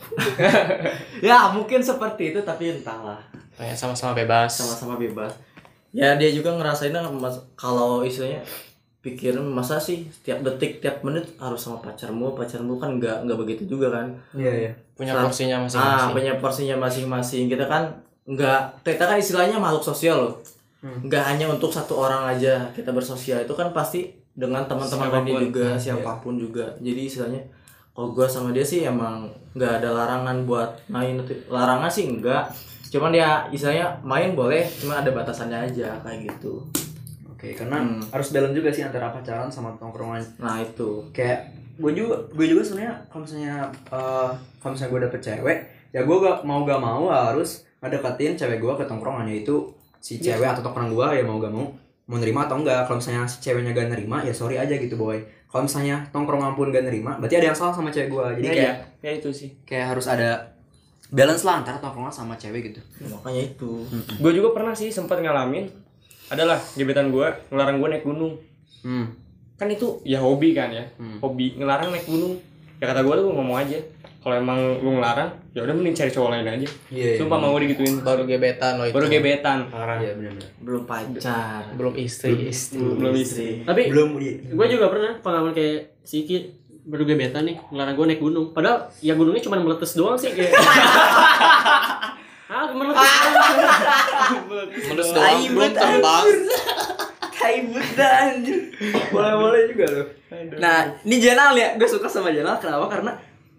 ya 1.28 1.52
mungkin 1.52 1.80
seperti 1.80 2.32
itu 2.32 2.40
tapi 2.42 2.72
entahlah. 2.72 3.20
Kayak 3.56 3.76
sama-sama 3.76 4.12
bebas. 4.12 4.50
sama-sama 4.52 4.96
bebas. 4.96 5.32
Ya 5.92 6.12
dia 6.16 6.28
juga 6.28 6.52
ngerasain 6.52 6.92
kalau 7.56 8.04
istilahnya 8.04 8.44
pikirin 9.00 9.46
masa 9.46 9.78
sih 9.78 10.02
tiap 10.20 10.42
detik 10.42 10.82
tiap 10.82 11.00
menit 11.00 11.24
harus 11.38 11.60
sama 11.60 11.80
pacarmu? 11.80 12.34
Pacarmu 12.34 12.76
kan 12.76 12.96
nggak 12.96 13.24
nggak 13.24 13.38
begitu 13.38 13.64
juga 13.64 13.92
kan? 13.92 14.06
Iya 14.36 14.52
iya. 14.52 14.72
Punya 14.92 15.12
Sa- 15.12 15.22
porsinya 15.24 15.56
ah 15.56 15.62
masing-masing. 15.64 16.12
punya 16.12 16.32
porsinya 16.36 16.76
masing-masing. 16.76 17.44
Kita 17.48 17.64
kan 17.64 17.82
nggak 18.26 18.82
kita 18.82 19.04
kan 19.06 19.16
istilahnya 19.16 19.56
makhluk 19.56 19.84
sosial 19.84 20.16
loh. 20.20 20.34
Nggak 20.84 21.24
hanya 21.24 21.46
untuk 21.48 21.72
satu 21.72 21.96
orang 21.96 22.36
aja. 22.36 22.68
Kita 22.72 22.92
bersosial 22.92 23.44
itu 23.44 23.54
kan 23.56 23.72
pasti 23.72 24.12
dengan 24.36 24.68
teman-teman 24.68 25.08
Siapa 25.08 25.24
pun. 25.24 25.40
juga 25.48 25.66
siapa 25.80 26.12
pun 26.20 26.34
juga. 26.36 26.66
Jadi 26.84 27.00
istilahnya 27.08 27.40
kalau 27.96 28.12
gua 28.12 28.28
sama 28.28 28.52
dia 28.52 28.60
sih 28.62 28.84
emang 28.84 29.26
nggak 29.52 29.80
ada 29.80 29.88
larangan 29.90 30.44
buat 30.44 30.84
main. 30.86 31.16
Larangan 31.48 31.88
sih 31.88 32.04
enggak 32.06 32.52
cuman 32.86 33.10
ya 33.10 33.48
istilahnya 33.48 33.98
main 34.00 34.32
boleh 34.32 34.62
cuma 34.78 35.00
ada 35.00 35.10
batasannya 35.10 35.66
aja 35.66 35.96
kayak 35.98 36.30
gitu. 36.30 36.60
Oke 37.26 37.52
karena 37.52 37.76
Hmm. 37.76 38.00
harus 38.06 38.30
balance 38.30 38.54
juga 38.54 38.70
sih 38.70 38.80
antara 38.80 39.10
pacaran 39.10 39.48
sama 39.48 39.74
tongkrongan. 39.74 40.22
Nah 40.36 40.60
itu. 40.60 41.08
Kayak 41.10 41.50
gue 41.76 41.92
juga 41.92 42.16
gue 42.30 42.46
juga 42.46 42.62
sebenarnya 42.62 42.94
kalau 43.06 43.22
misalnya 43.22 43.56
eh, 43.90 44.30
kalau 44.56 44.70
misalnya 44.70 44.92
gue 44.92 45.00
dapet 45.02 45.20
cewek 45.22 45.58
ya 45.90 46.00
gue 46.02 46.16
gak 46.18 46.38
mau 46.42 46.64
gak 46.64 46.78
mau 46.78 47.08
harus 47.08 47.64
ngedeketin 47.80 48.32
cewek 48.34 48.58
gue 48.58 48.72
ke 48.74 48.84
tongkrongannya 48.84 49.40
itu 49.40 49.72
si 49.98 50.16
Iya. 50.16 50.36
cewek 50.36 50.48
atau 50.52 50.62
tongkrong 50.62 50.92
gue 50.92 51.06
ya 51.12 51.24
mau 51.24 51.36
gak 51.36 51.52
mau 51.52 51.66
mau 52.06 52.16
nerima 52.16 52.46
atau 52.46 52.56
enggak. 52.56 52.86
Kalau 52.86 52.98
misalnya 52.98 53.26
si 53.26 53.38
ceweknya 53.40 53.70
gak 53.70 53.90
nerima 53.90 54.22
ya 54.22 54.30
sorry 54.30 54.56
aja 54.56 54.72
gitu 54.72 54.94
boy. 54.94 55.18
Kalau 55.46 55.62
misalnya 55.64 56.06
tongkrongan 56.10 56.54
pun 56.54 56.70
gak 56.70 56.82
nerima 56.82 57.16
berarti 57.16 57.36
ada 57.36 57.46
yang 57.48 57.58
salah 57.58 57.72
sama 57.72 57.88
cewek 57.88 58.08
gue 58.08 58.24
jadi 58.38 58.46
Ya, 58.46 58.52
kayak 58.52 58.76
ya 59.00 59.10
itu 59.12 59.28
sih. 59.30 59.50
kayak 59.62 59.86
harus 59.90 60.06
ada 60.06 60.54
balance 61.08 61.42
lah 61.42 61.62
antara 61.62 61.78
tongkrongan 61.78 62.10
sama 62.10 62.34
cewek 62.34 62.70
gitu. 62.70 62.80
Makanya 63.04 63.42
itu. 63.48 63.70
Gue 64.16 64.32
juga 64.32 64.50
pernah 64.52 64.72
sih 64.72 64.88
sempat 64.88 65.18
ngalamin 65.18 65.66
adalah 66.26 66.58
gebetan 66.74 67.10
gue 67.10 67.26
ngelarang 67.48 67.78
gue 67.78 67.88
naik 67.88 68.04
gunung. 68.04 68.34
Hmm. 68.80 69.06
kan 69.56 69.66
itu 69.66 70.04
ya 70.04 70.20
hobi 70.20 70.52
kan 70.52 70.68
ya. 70.68 70.84
Hmm. 70.94 71.16
hobi 71.18 71.56
ngelarang 71.56 71.88
naik 71.88 72.04
gunung. 72.04 72.36
Ya 72.76 72.86
kata 72.86 73.00
gue 73.00 73.14
tuh 73.16 73.32
ngomong 73.32 73.56
aja 73.56 73.78
kalau 74.26 74.42
emang 74.42 74.82
lu 74.82 74.98
ngelarang 74.98 75.30
ya 75.54 75.62
udah 75.62 75.70
mending 75.70 75.94
cari 75.94 76.10
cowok 76.10 76.34
lain 76.34 76.50
aja. 76.50 76.68
Iya 76.90 77.22
sumpah 77.22 77.38
mau 77.38 77.54
gue 77.54 77.70
digituin. 77.70 78.02
Baru 78.02 78.26
gebetan 78.26 78.74
lo 78.74 78.90
itu. 78.90 78.94
Baru 78.98 79.06
gebetan. 79.06 79.70
Parah. 79.70 80.02
Iya 80.02 80.18
benar-benar 80.18 80.50
belum 80.66 80.82
pacar. 80.82 81.62
Belum 81.78 81.94
istri. 81.94 82.50
Istri. 82.50 82.82
Belum 82.82 83.14
istri. 83.14 83.62
Tapi 83.62 83.86
belum 83.86 84.18
iya. 84.18 84.50
gue 84.50 84.66
juga 84.66 84.90
pernah 84.90 85.14
pengalaman 85.22 85.54
kayak 85.54 86.02
si 86.02 86.26
Iki 86.26 86.36
baru 86.90 87.06
gebetan 87.06 87.46
nih 87.46 87.54
ngelarang 87.70 87.94
gue 87.94 88.06
naik 88.10 88.18
gunung. 88.26 88.50
Padahal 88.50 88.90
ya 88.98 89.14
gunungnya 89.14 89.46
cuma 89.46 89.62
meletus 89.62 89.94
doang 89.94 90.18
sih 90.18 90.34
kayak. 90.34 90.50
Ah 92.46 92.66
meletus 92.70 92.98
doang. 92.98 93.34
Melus 94.90 95.10
doang 95.14 95.38
belum 95.54 95.70
terbang 95.70 96.26
Kaibut 97.36 97.86
dah 97.94 98.12
anjir. 98.26 98.58
Boleh-boleh 99.14 99.70
juga 99.70 99.86
loh. 99.86 100.06
Nah, 100.58 100.98
ini 101.06 101.16
Jenal 101.22 101.54
ya. 101.54 101.78
Gue 101.78 101.86
suka 101.86 102.10
sama 102.10 102.34
Jenal. 102.34 102.58
Kenapa? 102.58 102.90
Karena 102.90 103.12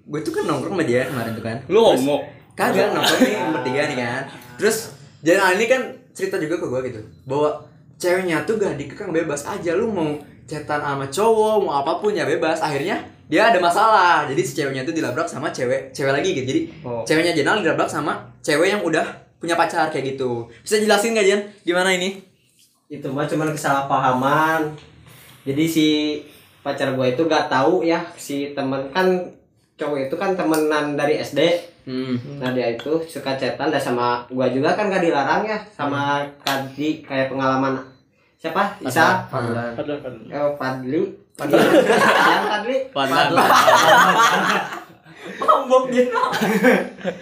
gue 0.08 0.20
tuh 0.24 0.32
kan 0.32 0.44
nongkrong 0.48 0.76
sama 0.80 0.86
dia 0.88 1.04
kemarin 1.06 1.32
tuh 1.36 1.44
kan. 1.44 1.58
lu 1.68 1.80
homo 1.84 2.24
Kagak 2.56 2.96
nongkrong 2.96 3.22
nih 3.22 3.38
bertiga 3.54 3.82
nih 3.92 3.98
kan. 4.00 4.24
Terus 4.58 4.78
Jenal 5.22 5.58
ini 5.60 5.66
kan 5.68 5.82
cerita 6.16 6.40
juga 6.40 6.58
ke 6.58 6.66
gue 6.66 6.80
gitu. 6.90 7.02
Bahwa 7.28 7.62
ceweknya 7.98 8.46
tuh 8.48 8.58
gak 8.58 8.78
dikekang 8.80 9.12
bebas 9.14 9.46
aja. 9.46 9.76
Lu 9.78 9.90
mau 9.94 10.18
cetan 10.48 10.80
sama 10.82 11.06
cowok, 11.10 11.56
mau 11.68 11.74
apa 11.84 12.00
pun 12.02 12.14
ya 12.16 12.24
bebas. 12.26 12.64
Akhirnya 12.64 13.02
dia 13.28 13.52
ada 13.52 13.60
masalah. 13.62 14.26
Jadi 14.30 14.42
si 14.42 14.58
ceweknya 14.58 14.88
tuh 14.88 14.96
dilabrak 14.96 15.28
sama 15.30 15.54
cewek 15.54 15.92
cewek 15.94 16.14
lagi 16.16 16.30
gitu. 16.34 16.46
Jadi 16.50 16.62
Oh. 16.82 17.04
ceweknya 17.06 17.34
Jenal 17.38 17.62
dilabrak 17.62 17.90
sama 17.90 18.32
cewek 18.42 18.74
yang 18.74 18.82
udah 18.82 19.06
punya 19.38 19.54
pacar 19.54 19.90
kayak 19.94 20.16
gitu. 20.18 20.48
Bisa 20.66 20.82
jelasin 20.82 21.14
gak 21.14 21.28
Jen? 21.28 21.42
Gimana 21.62 21.94
ini? 21.94 22.28
itu 22.88 23.04
mah 23.12 23.28
cuman 23.28 23.52
kesalahpahaman 23.52 24.72
jadi 25.44 25.64
si 25.68 25.88
pacar 26.64 26.96
gue 26.96 27.08
itu 27.12 27.22
gak 27.28 27.52
tahu 27.52 27.84
ya 27.84 28.00
si 28.16 28.56
temen 28.56 28.88
kan 28.96 29.28
cowok 29.78 29.98
itu 30.04 30.16
kan 30.16 30.34
temenan 30.34 30.94
dari 30.94 31.18
SD 31.18 31.40
Hmm. 31.88 32.20
nah 32.36 32.52
dia 32.52 32.68
itu 32.68 33.00
suka 33.02 33.40
chatan 33.40 33.72
dan 33.72 33.80
sama 33.80 34.20
gue 34.28 34.44
juga 34.52 34.76
kan 34.76 34.92
gak 34.92 35.00
dilarang 35.00 35.48
ya 35.48 35.56
sama 35.72 36.20
Kadi 36.44 37.00
kayak 37.00 37.32
pengalaman 37.32 37.80
siapa? 38.36 38.76
Isa? 38.84 39.24
Fadlan 39.32 39.72
Padahal. 39.72 40.04
Kan 40.04 40.16
eh, 40.28 40.52
Fadli. 40.60 41.02
Fadli. 41.40 41.56
Fadli? 42.44 42.78
Fadlan 42.92 43.24
Mabok 45.40 45.84
Jenal. 45.88 46.28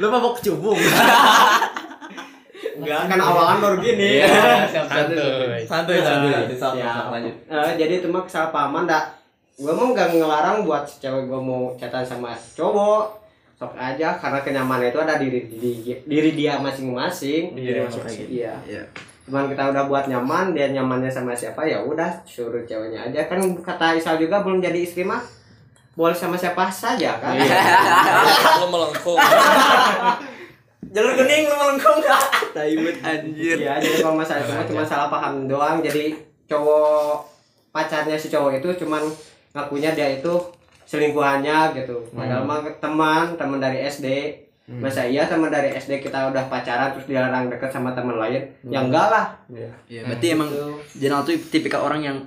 lu 0.01 0.07
mabok 0.09 0.33
kecubung 0.41 0.77
Enggak, 2.75 3.01
kan 3.07 3.19
awalan 3.21 3.57
baru 3.61 3.77
gini. 3.79 4.19
Santuy. 4.67 5.61
Santuy 5.63 5.97
santuy. 6.01 6.33
Siap. 6.51 7.05
lanjut 7.07 7.35
Eh, 7.47 7.71
jadi 7.77 7.93
itu 8.01 8.07
mah 8.09 8.25
kesalahpahaman 8.25 8.83
dak 8.83 9.13
gue 9.55 9.71
mau 9.71 9.91
gak 9.91 10.11
ngelarang 10.13 10.61
buat 10.61 10.83
si 10.83 10.99
cewek 10.99 11.25
gue 11.25 11.39
mau 11.39 11.71
chatan 11.75 12.03
sama 12.03 12.35
cowok 12.51 13.23
sok 13.55 13.71
aja 13.73 14.11
karena 14.13 14.39
kenyamanan 14.41 14.91
itu 14.91 14.99
ada 14.99 15.15
diri 15.15 15.47
di, 15.47 15.71
diri 16.03 16.31
dia 16.33 16.59
masing-masing 16.59 17.55
Iya, 17.55 17.87
masuk 17.87 18.03
aja. 18.03 18.19
iya 18.21 18.53
Iya. 18.61 18.83
cuman 19.23 19.47
kita 19.47 19.71
udah 19.71 19.83
buat 19.85 20.05
nyaman 20.05 20.51
dia 20.51 20.69
nyamannya 20.69 21.07
sama 21.07 21.31
siapa 21.31 21.63
ya 21.63 21.79
udah 21.79 22.19
suruh 22.23 22.61
ceweknya 22.61 23.07
aja 23.07 23.25
kan 23.25 23.39
kata 23.57 23.95
Isal 23.95 24.19
juga 24.19 24.43
belum 24.43 24.59
jadi 24.59 24.75
istri 24.77 25.01
mah 25.01 25.23
boleh 25.95 26.11
sama 26.11 26.35
siapa 26.35 26.67
saja 26.67 27.15
kan 27.17 27.39
lo 28.59 28.67
melengkung 28.67 29.15
Jalur 30.85 31.11
kuning 31.13 31.43
lu 31.43 31.55
melengkung 31.55 31.97
Taibut 32.53 32.95
anjir. 33.01 33.57
Iya, 33.57 33.79
jadi 33.79 33.99
kalau 33.99 34.15
masalah 34.15 34.63
cuma 34.63 34.79
salah 34.79 35.09
paham 35.09 35.43
doang. 35.43 35.83
Jadi 35.83 36.15
cowok 36.45 37.19
pacarnya 37.69 38.15
si 38.15 38.31
cowok 38.31 38.63
itu 38.63 38.69
cuman 38.79 39.03
ngakunya 39.55 39.95
dia 39.95 40.19
itu 40.19 40.33
selingkuhannya 40.85 41.73
gitu. 41.79 41.97
Padahal 42.11 42.43
mah 42.43 42.61
teman, 42.77 43.39
teman 43.39 43.63
dari 43.63 43.87
SD. 43.87 44.07
Masa 44.65 45.05
iya 45.05 45.29
teman 45.29 45.53
dari 45.53 45.71
SD 45.77 46.01
kita 46.01 46.33
udah 46.33 46.49
pacaran 46.49 46.89
terus 46.97 47.05
dilarang 47.05 47.53
deket 47.53 47.69
sama 47.69 47.93
teman 47.93 48.17
lain? 48.17 48.43
Ya 48.65 48.81
enggak 48.81 49.07
lah. 49.13 49.25
Iya, 49.85 50.01
berarti 50.09 50.27
emang 50.33 50.49
Jenal 50.97 51.21
tuh 51.21 51.37
tipikal 51.53 51.85
orang 51.85 52.01
yang 52.01 52.17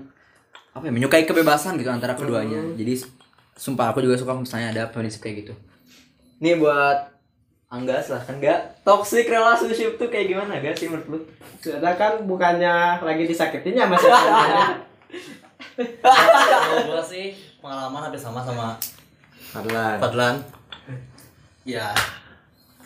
apa 0.70 0.86
ya, 0.86 0.92
menyukai 0.94 1.26
kebebasan 1.26 1.76
gitu 1.76 1.90
antara 1.90 2.14
keduanya. 2.14 2.62
Jadi 2.78 3.02
sumpah 3.58 3.90
aku 3.90 4.06
juga 4.06 4.14
suka 4.14 4.38
misalnya 4.38 4.70
ada 4.70 4.82
prinsip 4.88 5.18
kayak 5.18 5.44
gitu. 5.44 5.54
Nih 6.38 6.54
buat 6.56 7.18
Angga 7.68 8.00
silahkan 8.00 8.40
Gak 8.40 8.80
toxic 8.80 9.28
relationship 9.28 10.00
tuh 10.00 10.08
kayak 10.08 10.32
gimana 10.32 10.56
gak 10.56 10.72
sih 10.78 10.88
menurut 10.88 11.06
lu? 11.10 11.18
Sudah 11.60 11.92
kan 12.00 12.24
bukannya 12.24 13.02
lagi 13.02 13.28
disakitinnya 13.28 13.84
masih 13.90 14.08
pacarnya. 14.14 14.64
Kalau 15.78 16.80
gua 16.90 17.02
sih 17.02 17.38
pengalaman 17.62 18.10
hampir 18.10 18.18
sama 18.18 18.42
sama 18.42 18.74
Fadlan. 19.54 19.96
Fadlan. 20.02 20.34
Ya 21.62 21.94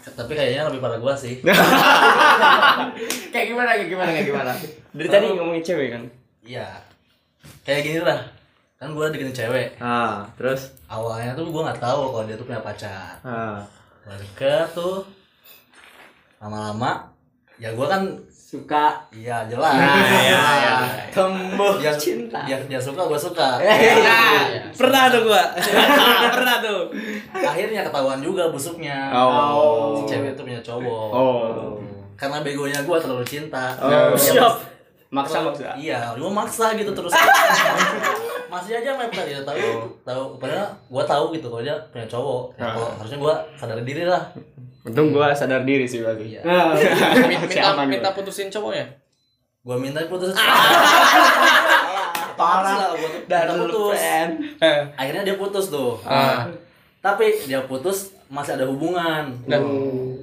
tapi 0.03 0.35
kayaknya 0.35 0.67
lebih 0.67 0.83
pada 0.83 0.99
gua 0.99 1.15
sih. 1.15 1.39
Kayak 3.33 3.47
gimana 3.55 3.71
kayak 3.79 3.89
gimana 3.89 4.11
kayak 4.11 4.27
gimana? 4.29 4.53
dari 4.93 5.09
tadi 5.09 5.27
ngomongin 5.31 5.63
cewek 5.63 5.89
kan? 5.95 6.03
Iya. 6.43 6.67
Kayak 7.63 7.81
gini 7.87 7.99
lah. 8.03 8.21
Kan 8.77 8.99
gua 8.99 9.15
deketin 9.15 9.33
cewek. 9.33 9.79
Ah 9.79 10.27
terus? 10.35 10.75
Awalnya 10.91 11.39
tuh 11.39 11.49
gua 11.55 11.71
nggak 11.71 11.81
tahu 11.81 12.13
kalau 12.13 12.25
dia 12.27 12.35
tuh 12.35 12.47
punya 12.51 12.61
pacar. 12.61 13.15
Ah. 13.23 13.63
Gua 14.03 14.19
deket 14.19 14.69
tuh 14.75 15.07
lama-lama 16.43 17.07
ya 17.63 17.71
gua 17.79 17.87
kan 17.87 18.03
Suka 18.53 19.01
iya 19.11 19.49
jelas 19.49 19.73
Tembuh 21.09 21.81
dia 21.81 21.97
cinta. 21.97 22.45
dia, 22.45 22.61
dia 22.61 22.77
suka 22.77 23.01
gua 23.01 23.17
suka 23.17 23.57
Pernah 24.79 25.09
tuh 25.09 25.25
gua. 25.25 25.43
Pernah 26.37 26.57
tuh. 26.61 26.93
akhirnya 27.33 27.81
ketahuan 27.83 28.21
juga 28.21 28.53
busuknya 28.53 29.09
Oh. 29.11 29.97
si 29.97 30.05
cewek 30.07 30.37
itu 30.37 30.43
punya 30.43 30.61
cowok 30.61 31.09
oh 31.11 31.81
karena 32.13 32.39
begonya 32.39 32.85
gua 32.85 33.01
terlalu 33.01 33.25
cinta 33.25 33.73
Oh, 33.81 34.13
siap. 34.15 34.61
maksa 35.09 35.41
maksa 35.41 35.73
Iya, 35.75 36.13
gua 36.15 36.29
maksa 36.31 36.73
gitu 36.73 36.93
terus. 36.93 37.13
Masih 38.53 38.77
aja 38.77 38.93
mepet 38.95 39.27
ya 39.27 39.41
tahu 39.41 39.89
tahu 40.05 40.37
padahal 40.37 40.69
gua 40.87 41.05
tahu 41.05 41.33
gitu 41.33 41.49
kalau 41.49 41.61
dia 41.61 41.73
punya 41.89 42.05
cowok. 42.05 42.53
Ya, 42.55 42.69
kalau 42.71 42.89
harusnya 42.95 43.17
gua 43.19 43.35
sadar 43.57 43.81
diri 43.81 44.05
lah. 44.05 44.29
Untung 44.83 45.11
gua 45.11 45.31
sadar 45.31 45.63
diri 45.63 45.85
sih 45.85 46.01
berarti 46.01 46.27
Iya. 46.29 46.41
Nah, 46.43 46.75
minta 47.23 47.83
minta 47.93 48.11
putusin 48.11 48.49
cowoknya 48.49 48.87
Gua 49.63 49.77
minta 49.77 50.03
putus. 50.05 50.35
Parah. 52.35 52.75
lah 52.75 52.89
gua 52.93 53.09
tuh 53.09 53.23
Dan 53.25 53.47
putus. 53.61 53.95
fan. 53.95 54.29
Akhirnya 54.93 55.23
dia 55.23 55.37
putus 55.37 55.67
tuh. 55.69 55.95
ah 56.03 56.51
Tapi 56.99 57.47
dia 57.47 57.63
putus 57.63 58.11
masih 58.27 58.55
ada 58.55 58.65
hubungan. 58.65 59.31
dan 59.45 59.61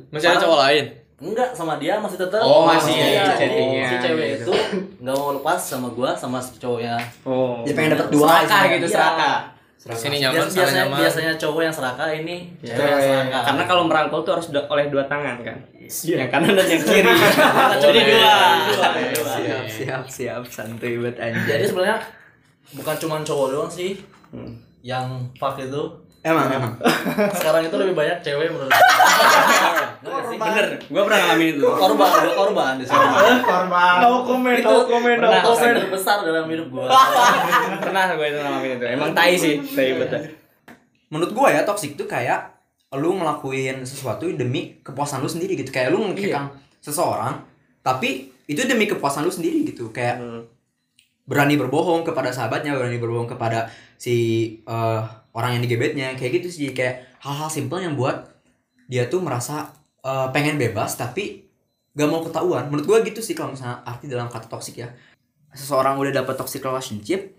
masih 0.10 0.28
ada 0.30 0.42
cowok 0.42 0.60
lain 0.62 0.86
Enggak 1.20 1.51
sama 1.51 1.75
dia 1.75 1.96
masih 1.96 2.16
tetap. 2.18 2.39
Oh, 2.39 2.63
masih 2.66 2.96
Iya, 2.96 3.28
jadi 3.28 3.32
chattingan 3.38 3.84
si 3.86 3.96
cewek 4.01 4.28
gitu. 4.34 4.44
itu 4.46 4.54
nggak 4.98 5.12
mau 5.13 5.32
lepas 5.34 5.60
sama 5.60 5.88
gua 5.89 6.12
sama 6.13 6.39
si 6.39 6.56
cowoknya. 6.58 6.96
oh 7.24 7.60
Dia 7.62 7.74
pengen 7.74 7.92
dapat 7.94 8.08
dua 8.10 8.28
istilahnya. 8.39 8.68
gitu 8.74 8.88
Iya. 8.89 9.30
Serakah 9.79 9.95
sini 9.98 10.15
nyaman 10.19 10.36
Biasa- 10.36 10.51
sana 10.51 10.59
biasanya, 10.59 10.83
nyaman. 10.83 10.98
biasanya 11.00 11.33
cowok 11.39 11.62
yang 11.63 11.71
serakah 11.71 12.07
ini 12.12 12.38
cewek 12.59 12.83
yang 12.83 13.00
serakah. 13.01 13.41
karena 13.48 13.63
kalau 13.63 13.83
merangkul 13.88 14.19
tuh 14.21 14.33
harus 14.36 14.48
oleh 14.51 14.86
dua 14.88 15.03
tangan 15.05 15.39
kan? 15.39 15.57
Yang 15.79 16.29
kanan 16.29 16.51
dan 16.53 16.67
yang 16.67 16.83
kiri. 16.83 17.13
Jadi 17.83 18.00
dua. 18.12 18.36
Siap, 19.39 19.63
siap, 19.65 20.03
siap, 20.05 20.41
santuy 20.45 21.00
banget 21.00 21.15
anjir. 21.17 21.48
jadi 21.50 21.65
sebenarnya 21.65 21.98
bukan 22.75 22.95
cuma 23.00 23.15
cowok 23.21 23.48
doang 23.50 23.71
sih. 23.71 23.95
Yang 24.81 25.05
fuck 25.36 25.55
itu 25.57 25.83
Emang, 26.29 26.48
emang. 26.53 26.74
sekarang 27.41 27.62
itu 27.65 27.75
lebih 27.81 27.95
banyak 27.98 28.17
cewek 28.21 28.53
menurut 28.53 28.69
saya. 28.69 28.86
Bener 30.29 30.65
gua 30.86 31.01
pernah 31.09 31.19
ngalamin 31.25 31.48
itu. 31.57 31.65
Korban 31.65 32.09
gua 32.13 32.33
korban 32.38 32.74
di 32.77 32.86
sini 32.86 33.05
korban. 33.41 33.93
no 34.05 34.09
comment 34.21 34.55
itu 34.55 34.69
no 34.69 34.86
comment 34.86 35.17
no 35.17 35.25
pernah 35.25 35.41
comment 35.41 35.75
terbesar 35.81 36.17
dalam 36.21 36.45
hidup 36.45 36.67
gua. 36.69 36.86
Pernah 37.83 38.03
gua 38.13 38.25
itu 38.29 38.39
ngalamin 38.39 38.71
itu. 38.77 38.86
Emang 38.86 39.09
tai 39.17 39.33
sih. 39.33 39.57
Tai 39.57 39.89
betul. 39.98 40.21
Menurut 41.09 41.31
gua 41.33 41.48
ya 41.50 41.65
toxic 41.65 41.98
tuh 41.98 42.05
kayak 42.05 42.53
lu 42.93 43.17
ngelakuin 43.17 43.81
sesuatu 43.86 44.29
demi 44.29 44.77
kepuasan 44.86 45.25
lu 45.25 45.29
sendiri 45.29 45.57
gitu. 45.57 45.74
Kayak 45.74 45.98
lu 45.98 46.13
ngekang 46.13 46.53
seseorang 46.77 47.41
tapi 47.81 48.29
itu 48.45 48.62
demi 48.69 48.86
kepuasan 48.86 49.25
lu 49.25 49.33
sendiri 49.33 49.65
gitu. 49.65 49.89
Kayak 49.89 50.21
berani 51.29 51.57
berbohong 51.57 52.05
kepada 52.05 52.29
sahabatnya 52.33 52.74
berani 52.77 52.98
berbohong 52.98 53.29
kepada 53.29 53.69
si 53.98 54.15
eh, 54.65 55.01
orang 55.33 55.57
yang 55.57 55.63
digebetnya 55.63 56.13
kayak 56.15 56.41
gitu 56.41 56.50
sih. 56.50 56.67
Kayak 56.71 57.07
hal-hal 57.21 57.50
simpel 57.50 57.79
yang 57.79 57.93
buat 57.93 58.29
dia 58.86 59.05
tuh 59.07 59.21
merasa 59.21 59.69
eh, 60.01 60.27
pengen 60.31 60.57
bebas 60.57 60.95
tapi 60.95 61.45
gak 61.93 62.09
mau 62.09 62.24
ketahuan. 62.24 62.69
Menurut 62.69 62.86
gua 62.86 62.98
gitu 63.01 63.19
sih 63.19 63.33
kalau 63.33 63.53
misalnya 63.53 63.83
arti 63.83 64.07
dalam 64.07 64.27
kata 64.27 64.48
toxic 64.48 64.79
ya. 64.79 64.89
Seseorang 65.51 65.98
udah 65.98 66.13
dapet 66.13 66.38
toxic 66.38 66.62
relationship 66.62 67.36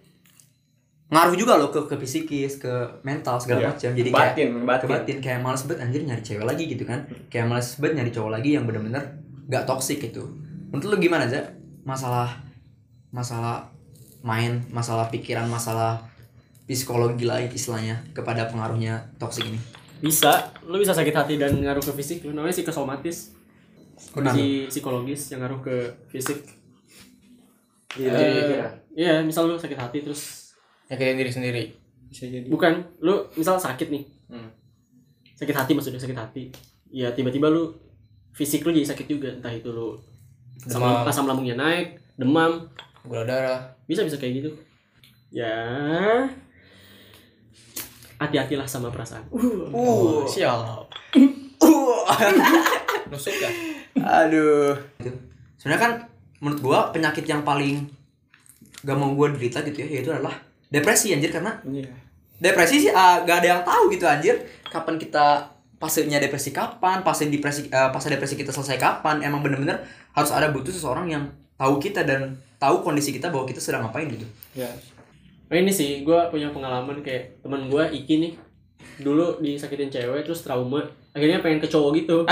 ngaruh 1.11 1.35
juga 1.35 1.59
loh 1.59 1.75
ke 1.75 1.90
ke 1.90 1.99
psikis 2.06 2.62
ke 2.62 2.70
mental 3.02 3.35
segala 3.42 3.66
Iya. 3.66 3.68
macam. 3.75 3.90
Jadi 3.99 4.11
kayak 4.14 4.30
batin 4.30 4.49
ke 4.54 4.62
batin 4.62 4.88
batin 4.88 5.18
kayak 5.18 5.40
males 5.42 5.62
banget 5.66 5.80
anjir 5.82 6.00
nyari 6.06 6.23
cewek 6.23 6.47
lagi 6.47 6.64
gitu 6.70 6.85
kan. 6.87 7.02
Kayak 7.26 7.47
males 7.50 7.68
banget 7.82 7.94
nyari 7.99 8.11
cowok 8.14 8.30
lagi 8.30 8.50
yang 8.54 8.62
bener-bener 8.62 9.18
gak 9.50 9.66
toxic 9.66 9.99
gitu. 9.99 10.23
Menurut 10.70 10.87
lu 10.87 10.97
gimana 11.02 11.26
aja 11.26 11.50
masalah 11.82 12.38
masalah 13.11 13.66
main 14.23 14.62
masalah 14.70 15.11
pikiran 15.11 15.50
masalah 15.50 15.99
psikologi 16.75 17.27
lain 17.27 17.50
istilahnya 17.50 17.99
kepada 18.15 18.47
pengaruhnya 18.47 19.11
toxic 19.19 19.47
ini 19.47 19.59
Bisa, 20.00 20.49
lu 20.65 20.81
bisa 20.81 20.97
sakit 20.97 21.12
hati 21.12 21.35
dan 21.37 21.53
ngaruh 21.61 21.85
ke 21.85 21.93
fisik, 21.93 22.25
lu 22.25 22.33
namanya 22.33 22.57
psikosomatis. 22.57 23.37
Kondisi 24.17 24.65
psikologis 24.65 25.29
yang 25.29 25.45
ngaruh 25.45 25.61
ke 25.61 25.77
fisik. 26.09 26.41
Iya, 28.00 28.11
Eh, 28.17 28.65
Iya, 28.97 29.21
misal 29.21 29.45
lu 29.45 29.61
sakit 29.61 29.77
hati 29.77 30.00
terus 30.00 30.53
nyakitin 30.89 31.21
diri 31.21 31.31
sendiri 31.31 31.65
bisa 32.11 32.27
jadi 32.27 32.50
bukan 32.50 32.83
lu 32.99 33.23
misal 33.39 33.55
sakit 33.55 33.87
nih. 33.87 34.03
Hmm. 34.27 34.50
Sakit 35.39 35.55
hati 35.55 35.73
maksudnya 35.79 36.03
sakit 36.03 36.19
hati. 36.19 36.43
Ya 36.91 37.15
tiba-tiba 37.15 37.47
lu 37.47 37.71
fisik 38.35 38.67
lu 38.67 38.75
jadi 38.75 38.89
sakit 38.89 39.07
juga, 39.07 39.31
entah 39.31 39.55
itu 39.55 39.71
lu 39.71 39.95
Demam. 40.67 41.07
asam, 41.07 41.07
asam 41.07 41.25
lambungnya 41.31 41.55
naik, 41.55 42.03
demam, 42.19 42.67
gula 43.07 43.23
darah 43.23 43.71
bisa 43.87 44.03
bisa 44.03 44.19
kayak 44.19 44.43
gitu. 44.43 44.50
Ya 45.31 45.55
hati-hatilah 48.21 48.69
sama 48.69 48.93
perasaan. 48.93 49.25
uh. 49.33 50.23
Siap 50.29 50.85
nusuk 53.11 53.35
ya? 53.35 53.50
Aduh. 53.99 54.77
Sebenarnya 55.59 55.81
kan 55.81 55.93
menurut 56.41 56.61
gua 56.62 56.79
penyakit 56.95 57.27
yang 57.27 57.43
paling 57.43 57.85
gak 58.81 58.97
mau 58.97 59.12
gua 59.12 59.29
derita 59.29 59.61
gitu 59.61 59.85
ya 59.85 59.89
yaitu 59.99 60.09
adalah 60.09 60.33
depresi 60.73 61.12
anjir 61.12 61.29
karena 61.29 61.53
Iya. 61.67 61.91
depresi 62.41 62.89
sih 62.89 62.91
ah, 62.91 63.21
gak 63.21 63.45
ada 63.45 63.49
yang 63.59 63.62
tahu 63.67 63.91
gitu 63.93 64.07
anjir. 64.07 64.37
Kapan 64.71 64.97
kita 64.97 65.50
fasenya 65.77 66.21
depresi 66.21 66.53
kapan 66.53 67.00
fase 67.00 67.27
depresi 67.27 67.67
eh, 67.67 67.89
fase 67.91 68.09
depresi 68.12 68.37
kita 68.37 68.53
selesai 68.53 68.77
kapan 68.77 69.25
emang 69.25 69.41
bener-bener 69.41 69.81
harus 70.12 70.29
ada 70.31 70.53
butuh 70.53 70.69
seseorang 70.71 71.09
yang 71.09 71.25
tahu 71.57 71.81
kita 71.81 72.05
dan 72.05 72.37
tahu 72.61 72.85
kondisi 72.85 73.12
kita 73.12 73.33
bahwa 73.33 73.49
kita 73.49 73.61
sedang 73.61 73.85
ngapain 73.89 74.09
gitu. 74.09 74.25
Ya 74.55 74.69
Nah 75.50 75.57
ini 75.59 75.75
sih, 75.75 76.07
gue 76.07 76.19
punya 76.30 76.54
pengalaman 76.54 77.02
kayak 77.02 77.42
teman 77.42 77.66
gue 77.66 77.83
Iki 77.83 78.14
nih. 78.23 78.33
Dulu 79.02 79.42
disakitin 79.42 79.90
cewek 79.90 80.23
terus 80.23 80.47
trauma. 80.47 80.87
Akhirnya 81.11 81.42
pengen 81.42 81.59
ke 81.59 81.66
cowok 81.66 81.90
gitu. 81.99 82.23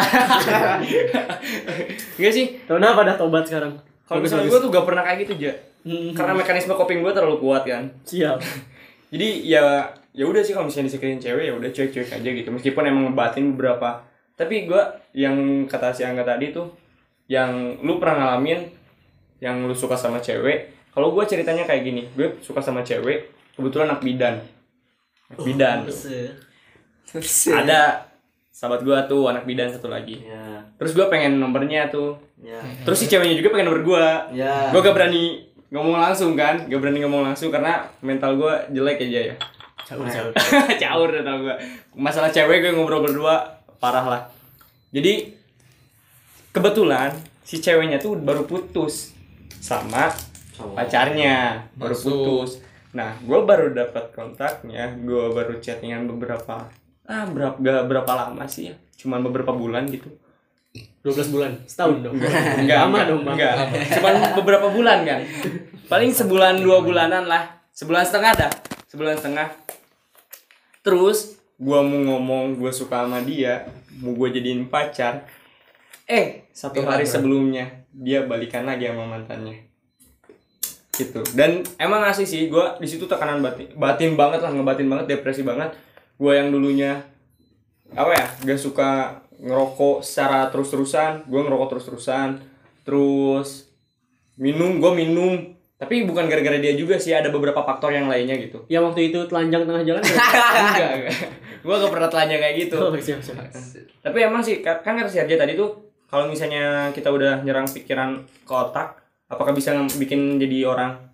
Enggak 2.16 2.32
sih 2.32 2.62
karena 2.70 2.94
pada 2.94 3.18
tobat 3.18 3.42
sekarang? 3.42 3.74
Kalau 4.06 4.22
misalnya 4.22 4.46
gue 4.46 4.60
tuh 4.62 4.70
gak 4.70 4.86
pernah 4.86 5.02
kayak 5.04 5.18
gitu 5.26 5.34
aja 5.44 5.52
Hmm, 5.88 6.10
karena 6.10 6.34
mekanisme 6.34 6.74
coping 6.74 7.00
gue 7.06 7.12
terlalu 7.14 7.38
kuat 7.38 7.62
kan. 7.62 7.88
Siap. 8.02 8.42
Jadi 9.14 9.46
ya 9.46 9.88
ya 10.12 10.24
udah 10.26 10.42
sih 10.42 10.52
kalau 10.52 10.66
misalnya 10.66 10.90
disakitin 10.90 11.22
cewek 11.22 11.44
ya 11.48 11.54
udah 11.54 11.70
cuek-cuek 11.70 12.10
aja 12.12 12.28
gitu. 12.28 12.48
Meskipun 12.50 12.82
emang 12.84 13.04
ngebatin 13.10 13.54
beberapa. 13.54 14.02
Tapi 14.34 14.68
gue 14.68 14.82
yang 15.14 15.64
kata 15.70 15.94
si 15.94 16.02
Angga 16.02 16.26
tadi 16.26 16.50
tuh 16.50 16.70
yang 17.30 17.78
lu 17.80 17.96
pernah 17.96 18.26
ngalamin 18.36 18.68
yang 19.38 19.64
lu 19.64 19.72
suka 19.72 19.94
sama 19.94 20.18
cewek 20.18 20.77
kalau 20.98 21.14
gue 21.14 21.24
ceritanya 21.30 21.62
kayak 21.62 21.86
gini 21.86 22.02
gue 22.18 22.42
suka 22.42 22.58
sama 22.58 22.82
cewek 22.82 23.30
kebetulan 23.54 23.94
anak 23.94 24.02
bidan. 24.02 24.34
Anak 25.30 25.38
bidan. 25.46 25.78
Tuh. 25.86 27.54
ada 27.54 28.10
sahabat 28.50 28.82
gue 28.82 28.98
tuh 29.06 29.30
anak 29.30 29.46
bidan 29.46 29.70
satu 29.70 29.86
lagi. 29.86 30.18
Ya, 30.26 30.66
terus 30.74 30.98
gue 30.98 31.06
pengen 31.06 31.38
nomornya 31.38 31.86
tuh. 31.86 32.18
Ya, 32.42 32.58
terus 32.82 32.98
si 32.98 33.06
ceweknya 33.06 33.38
juga 33.38 33.54
pengen 33.54 33.70
nomor 33.70 33.86
gue 33.86 34.06
ya. 34.34 34.74
gue 34.74 34.80
gak 34.82 34.94
berani 34.98 35.46
ngomong 35.70 36.02
langsung 36.02 36.34
kan 36.34 36.66
gak 36.66 36.80
berani 36.82 36.98
ngomong 37.06 37.30
langsung 37.30 37.54
karena 37.54 37.86
mental 38.02 38.34
gue 38.34 38.74
jelek 38.74 38.98
aja 39.06 39.20
ya. 39.30 39.36
Caur 39.86 40.02
caur. 40.10 40.34
caur 40.82 41.08
dah 41.14 41.22
tau 41.22 41.38
gue 41.46 41.54
masalah 41.94 42.34
cewek 42.34 42.66
gue 42.66 42.74
ngobrol 42.74 43.06
berdua 43.06 43.62
parah 43.78 44.02
lah. 44.02 44.22
Jadi 44.90 45.30
kebetulan 46.50 47.14
si 47.46 47.62
ceweknya 47.62 48.02
tuh 48.02 48.18
baru 48.18 48.42
putus 48.42 49.14
sama 49.62 50.10
pacarnya 50.58 51.66
baru 51.78 51.94
Masuk. 51.94 52.10
putus. 52.10 52.50
Nah 52.96 53.14
gue 53.20 53.38
baru 53.44 53.70
dapat 53.72 54.10
kontaknya 54.16 54.90
gue 54.98 55.24
baru 55.30 55.60
chattingan 55.62 56.08
beberapa 56.10 56.66
ah 57.08 57.24
berapa 57.24 57.56
gak 57.56 57.88
berapa 57.88 58.12
lama 58.12 58.44
sih 58.44 58.68
ya 58.72 58.74
cuman 58.98 59.22
beberapa 59.22 59.54
bulan 59.54 59.86
gitu. 59.88 60.10
12 61.02 61.32
bulan? 61.32 61.52
Setahun 61.64 62.04
dong? 62.04 62.20
Enggak 62.60 62.78
lama 62.84 62.98
dong 63.08 63.22
bang. 63.24 63.36
enggak. 63.38 63.54
Cuman 63.96 64.14
beberapa 64.36 64.68
bulan 64.68 65.06
kan. 65.06 65.20
Paling 65.88 66.12
sebulan 66.12 66.60
dua 66.60 66.84
bulanan 66.84 67.24
lah. 67.24 67.64
Sebulan 67.72 68.04
setengah 68.04 68.32
dah 68.36 68.52
sebulan 68.88 69.16
setengah. 69.20 69.48
Terus 70.82 71.38
gua 71.60 71.84
mau 71.84 71.96
ngomong 71.96 72.56
gua 72.58 72.72
suka 72.72 73.04
sama 73.04 73.22
dia 73.22 73.68
mau 74.00 74.12
gua 74.16 74.28
jadiin 74.32 74.66
pacar. 74.68 75.28
Eh 76.08 76.48
satu 76.52 76.82
hari 76.84 77.04
sebelumnya 77.04 77.84
dia 77.92 78.24
balikan 78.24 78.64
lagi 78.64 78.88
sama 78.88 79.04
mantannya 79.04 79.67
gitu. 80.98 81.22
Dan 81.32 81.62
emang 81.78 82.02
asli 82.02 82.26
sih 82.26 82.50
gua 82.50 82.74
di 82.82 82.90
situ 82.90 83.06
tekanan 83.06 83.38
batin 83.38 83.70
batin 83.78 84.18
banget 84.18 84.42
lah 84.42 84.50
ngebatin 84.50 84.90
banget 84.90 85.06
depresi 85.16 85.46
banget. 85.46 85.70
Gua 86.18 86.34
yang 86.34 86.50
dulunya 86.50 86.98
apa 87.94 88.12
ya 88.12 88.26
gak 88.44 88.60
suka 88.60 89.22
ngerokok 89.38 90.04
secara 90.04 90.50
terus-terusan 90.52 91.24
gue 91.30 91.40
ngerokok 91.40 91.68
terus-terusan. 91.78 92.42
Terus 92.82 93.70
minum 94.36 94.82
gue 94.82 94.92
minum. 94.92 95.54
Tapi 95.78 96.02
bukan 96.02 96.26
gara-gara 96.26 96.58
dia 96.58 96.74
juga 96.74 96.98
sih 96.98 97.14
ada 97.14 97.30
beberapa 97.30 97.62
faktor 97.62 97.94
yang 97.94 98.10
lainnya 98.10 98.34
gitu. 98.34 98.66
Yang 98.66 98.92
waktu 98.92 99.00
itu 99.14 99.18
telanjang 99.30 99.62
tengah 99.62 99.82
jalan 99.86 100.02
enggak 100.74 100.90
enggak. 100.98 101.16
Gue 101.62 101.74
gak 101.78 101.92
pernah 101.94 102.10
telanjang 102.10 102.40
kayak 102.42 102.56
gitu. 102.66 102.76
Oh, 102.82 102.90
siap 102.98 103.22
siap. 103.22 103.38
Tapi 104.02 104.18
emang 104.26 104.42
sih 104.42 104.58
kan 104.58 104.82
kan 104.82 104.98
kata 104.98 105.06
si 105.06 105.22
Arja 105.22 105.38
tadi 105.38 105.54
tuh 105.54 105.70
kalau 106.10 106.26
misalnya 106.26 106.90
kita 106.90 107.12
udah 107.12 107.46
nyerang 107.46 107.68
pikiran 107.68 108.26
ke 108.42 108.52
otak 108.52 109.07
apakah 109.28 109.52
bisa 109.52 109.70
bikin 109.94 110.36
jadi 110.36 110.64
orang 110.64 111.08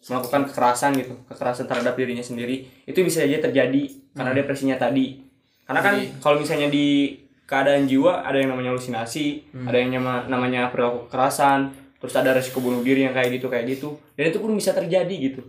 melakukan 0.00 0.48
kekerasan 0.48 0.96
gitu 0.96 1.12
kekerasan 1.28 1.64
terhadap 1.64 1.92
dirinya 1.92 2.20
sendiri 2.20 2.64
itu 2.84 2.98
bisa 3.00 3.20
aja 3.20 3.36
terjadi 3.38 3.82
karena 4.12 4.32
depresinya 4.32 4.74
tadi. 4.74 5.20
Karena 5.62 5.80
kan 5.80 5.94
kalau 6.18 6.36
misalnya 6.36 6.66
di 6.66 7.14
keadaan 7.46 7.84
jiwa 7.84 8.22
ada 8.22 8.36
yang 8.36 8.50
namanya 8.50 8.72
halusinasi 8.72 9.26
ada 9.66 9.76
yang 9.76 9.90
nama- 9.92 10.24
namanya 10.24 10.66
perilaku 10.68 11.06
kekerasan 11.06 11.70
terus 12.00 12.14
ada 12.14 12.32
resiko 12.32 12.58
bunuh 12.58 12.80
diri 12.80 13.04
yang 13.04 13.12
kayak 13.12 13.36
gitu 13.36 13.46
kayak 13.46 13.66
gitu 13.68 13.88
dan 14.14 14.30
itu 14.30 14.38
pun 14.38 14.50
bisa 14.50 14.72
terjadi 14.72 15.14
gitu. 15.14 15.44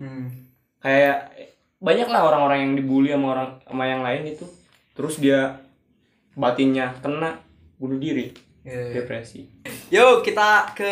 Kayak 0.80 1.32
banyak 1.78 2.06
lah 2.06 2.22
orang-orang 2.24 2.60
yang 2.62 2.74
dibully 2.76 3.10
sama 3.10 3.28
orang 3.32 3.50
sama 3.64 3.84
yang 3.86 4.02
lain 4.02 4.24
itu 4.28 4.46
terus 4.92 5.18
dia 5.18 5.58
batinnya 6.34 6.94
kena 7.00 7.40
bunuh 7.78 7.98
diri 7.98 8.30
depresi. 8.94 9.48
Yuk 9.90 10.22
kita 10.22 10.76
ke 10.76 10.92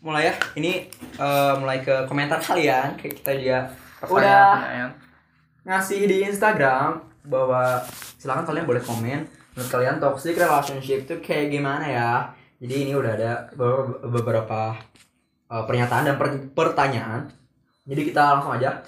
mulai 0.00 0.30
ya. 0.30 0.34
Ini 0.56 0.72
eh, 1.16 1.52
mulai 1.60 1.80
ke 1.80 2.04
komentar 2.06 2.40
kalian. 2.40 2.96
Kayak 2.96 3.14
kita 3.22 3.32
juga 3.36 3.58
udah 4.06 4.44
ngasih 5.66 6.00
di 6.06 6.16
Instagram 6.26 7.02
bahwa 7.26 7.82
silakan 8.16 8.46
kalian 8.46 8.66
boleh 8.70 8.82
komen 8.82 9.20
menurut 9.56 9.70
kalian 9.72 9.96
toxic 9.98 10.36
relationship 10.36 11.08
itu 11.08 11.14
kayak 11.24 11.48
gimana 11.50 11.84
ya. 11.88 12.10
Jadi 12.60 12.74
ini 12.88 12.92
udah 12.96 13.12
ada 13.16 13.32
be- 13.52 14.00
beberapa 14.08 14.76
eh, 15.48 15.64
pernyataan 15.64 16.04
dan 16.12 16.16
per- 16.20 16.50
pertanyaan. 16.52 17.28
Jadi 17.86 18.02
kita 18.12 18.36
langsung 18.36 18.54
aja. 18.56 18.82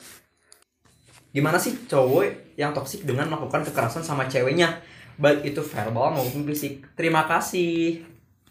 Gimana 1.29 1.61
sih 1.61 1.87
cowok 1.87 2.57
yang 2.59 2.73
toxic 2.73 3.05
dengan 3.05 3.29
melakukan 3.31 3.63
kekerasan 3.63 4.03
sama 4.03 4.27
ceweknya? 4.27 4.81
Baik 5.19 5.55
itu 5.55 5.61
verbal 5.63 6.15
maupun 6.15 6.43
fisik. 6.49 6.89
Terima 6.95 7.27
kasih. 7.29 8.03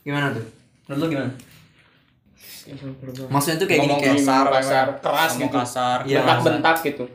Gimana 0.03 0.31
tuh? 0.31 0.45
Menurut 0.87 0.99
lu 1.03 1.07
gimana? 1.15 1.31
Maksudnya 3.27 3.57
tuh 3.57 3.65
kayak 3.65 3.79
gini 3.79 3.87
Ngomong 3.87 4.01
kayak 4.01 4.17
kasar 4.17 4.45
kasar, 4.51 4.85
keras 4.99 5.31
gitu. 5.35 5.47
kasar 5.53 5.97
Iya, 6.03 6.17
bentak-bentak 6.21 6.77
gitu 6.83 7.05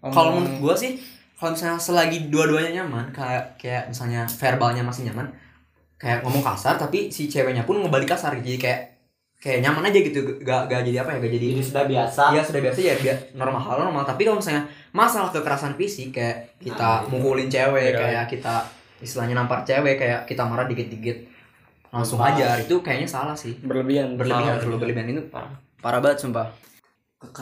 kalau 0.00 0.30
menurut 0.32 0.54
gua 0.58 0.74
sih 0.74 0.94
kalau 1.34 1.50
misalnya 1.52 1.74
selagi 1.76 2.18
dua-duanya 2.26 2.70
nyaman 2.78 3.10
kayak 3.10 3.54
kayak 3.56 3.82
misalnya 3.86 4.26
verbalnya 4.26 4.82
masih 4.82 5.06
nyaman 5.06 5.26
kayak 5.94 6.22
ngomong 6.22 6.40
kasar 6.40 6.74
tapi 6.74 7.10
si 7.10 7.26
ceweknya 7.26 7.62
pun 7.62 7.78
ngebalik 7.78 8.06
kasar 8.06 8.34
gitu 8.34 8.46
jadi 8.48 8.58
kayak 8.60 8.80
kayak 9.36 9.58
nyaman 9.60 9.86
aja 9.86 9.98
gitu 10.00 10.18
gak, 10.40 10.66
gak 10.66 10.82
jadi 10.82 10.98
apa 11.00 11.14
ya 11.14 11.18
gak 11.20 11.32
jadi 11.32 11.46
Jadi 11.48 11.62
sudah 11.64 11.84
biasa. 11.84 12.22
Iya 12.28 12.42
sudah 12.42 12.60
biasa 12.60 12.78
ya 12.80 12.94
biar 12.96 13.16
normal 13.34 13.60
hal 13.60 13.76
normal 13.80 14.02
tapi 14.02 14.22
kalau 14.22 14.38
misalnya 14.38 14.66
masalah 14.90 15.30
kekerasan 15.30 15.74
fisik 15.74 16.10
kayak 16.10 16.58
kita 16.58 17.06
mukulin 17.06 17.46
cewek 17.46 17.86
Iya. 17.88 17.98
kayak 17.98 18.24
kita 18.28 18.54
istilahnya 18.98 19.34
nampar 19.34 19.62
cewek 19.62 19.94
kayak 19.94 20.20
kita 20.24 20.42
marah 20.42 20.66
dikit-dikit 20.66 21.37
langsung 21.88 22.20
ajar 22.20 22.60
itu 22.60 22.76
kayaknya 22.84 23.08
salah 23.08 23.36
sih. 23.36 23.56
Berlebihan. 23.64 24.20
Berlebihan 24.20 24.60
terlalu 24.60 24.88
berlebihan. 24.88 25.08
Itu 25.12 25.24
parah. 25.32 26.00
banget 26.00 26.20
sumpah. 26.20 26.48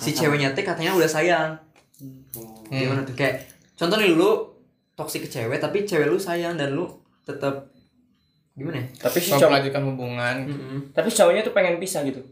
Si 0.01 0.17
ceweknya 0.17 0.57
teh 0.57 0.65
katanya 0.65 0.95
udah 0.97 1.09
sayang. 1.09 1.51
Gimana 2.71 3.03
tuh? 3.05 3.15
Kayak 3.17 3.49
contoh 3.77 3.97
nih 3.99 4.15
lu 4.15 4.57
toksik 4.97 5.29
ke 5.29 5.29
cewek 5.29 5.61
tapi 5.61 5.85
cewek 5.85 6.09
lu 6.09 6.17
sayang 6.17 6.57
dan 6.57 6.73
lu 6.73 6.89
tetap 7.27 7.69
gimana 8.57 8.81
ya? 8.81 8.87
Tapi 9.05 9.19
si 9.21 9.29
cowok 9.37 9.51
melanjutkan 9.53 9.85
hubungan. 9.85 10.37
Tapi 10.97 11.07
si 11.13 11.17
cowoknya 11.21 11.43
tuh 11.45 11.53
pengen 11.53 11.77
pisah 11.77 12.01
gitu. 12.09 12.25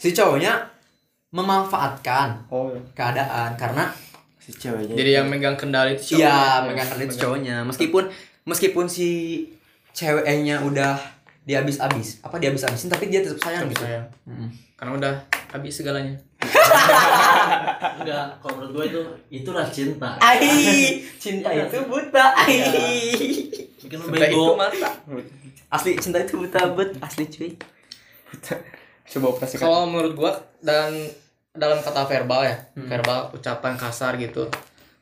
Si 0.00 0.16
cowoknya 0.16 0.72
memanfaatkan 1.28 2.48
oh 2.48 2.72
keadaan 2.96 3.52
karena 3.60 3.92
si 4.40 4.56
ceweknya 4.56 4.96
jadi 4.96 5.20
yang 5.20 5.28
megang 5.28 5.60
kendali 5.60 5.92
itu 5.92 6.16
cowok. 6.16 6.20
iya 6.24 6.64
megang 6.64 6.88
kendali 6.88 7.04
itu 7.12 7.16
cowoknya. 7.20 7.56
Meskipun 7.68 8.04
meskipun 8.48 8.88
si 8.88 9.08
ceweknya 9.90 10.60
udah 10.60 10.96
dihabis-habis 11.42 12.20
apa 12.20 12.36
dihabis-habisin 12.36 12.88
tapi 12.88 13.08
dia 13.08 13.20
tetap 13.20 13.40
sayang 13.40 13.66
gitu 13.66 13.80
sayang. 13.80 14.04
Mm. 14.24 14.48
karena 14.74 14.92
udah 14.94 15.14
habis 15.48 15.72
segalanya 15.74 16.12
enggak 17.98 18.26
kalau 18.38 18.54
menurut 18.58 18.72
gue 18.74 18.84
itu 18.86 19.00
itulah 19.34 19.66
cinta 19.66 20.14
Ai, 20.18 20.38
cinta 21.22 21.48
itu 21.50 21.78
buta. 21.84 22.36
Ai. 22.36 22.60
bikin 23.78 23.96
lu 23.96 24.06
Cinta 24.08 24.26
itu 24.26 24.42
mata 24.54 24.88
Asli 25.68 25.96
cinta 25.96 26.16
itu 26.18 26.36
buta 26.38 26.60
bet, 26.72 26.96
asli 26.98 27.28
cuy. 27.28 27.52
coba 29.04 29.26
operasi 29.30 29.56
kalau 29.56 29.84
menurut 29.84 30.12
gua 30.14 30.32
dan 30.60 30.92
dalam 31.50 31.80
kata 31.80 32.04
verbal 32.04 32.44
ya 32.44 32.56
verbal 32.78 33.32
ucapan 33.32 33.74
kasar 33.74 34.16
gitu 34.16 34.48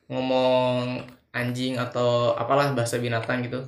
ngomong 0.07 1.03
anjing 1.31 1.75
atau 1.75 2.33
apalah 2.33 2.71
bahasa 2.73 2.97
binatang 2.97 3.43
gitu 3.43 3.63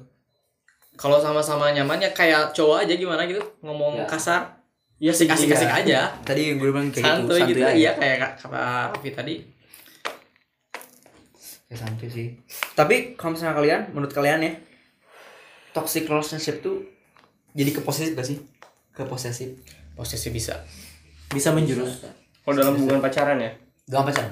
kalau 0.99 1.17
sama-sama 1.17 1.71
nyaman 1.71 1.97
ya 1.97 2.11
kayak 2.11 2.51
cowok 2.51 2.83
aja 2.83 2.93
gimana 2.93 3.23
gitu 3.23 3.39
ngomong 3.63 3.97
Ya. 3.97 4.05
kasar 4.05 4.43
Iya 4.99 5.15
sih 5.15 5.31
asik-asik 5.31 5.65
iya. 5.65 5.79
aja 5.79 6.01
Tadi 6.21 6.53
gue 6.53 6.69
bilang 6.69 6.91
kayak 6.91 7.07
santuy 7.23 7.39
gitu, 7.45 7.55
gitu, 7.55 7.63
aja. 7.63 7.71
iya 7.73 7.91
kayak 7.95 8.17
ka- 8.19 8.35
kata 8.41 8.63
Raffi 8.91 9.11
tadi 9.13 9.35
Kayak 11.65 11.79
santuy 11.79 12.09
sih. 12.09 12.29
Tapi 12.73 13.15
kalau 13.15 13.37
misalnya 13.37 13.55
kalian, 13.55 13.81
menurut 13.93 14.09
kalian 14.09 14.41
ya, 14.41 14.53
toxic 15.71 16.03
relationship 16.05 16.59
tuh 16.59 16.81
jadi 17.53 17.71
ke 17.71 17.81
posesif 17.81 18.13
gak 18.13 18.25
sih? 18.25 18.39
Ke 18.91 19.05
posesif. 19.05 19.53
posisi 19.93 20.31
bisa 20.31 20.55
bisa 21.29 21.51
menjurus 21.51 22.07
kalau 22.41 22.55
dalam 22.55 22.75
hubungan 22.75 22.99
pacaran 22.99 23.35
ya 23.37 23.51
Gak 23.85 24.03
pacaran. 24.05 24.31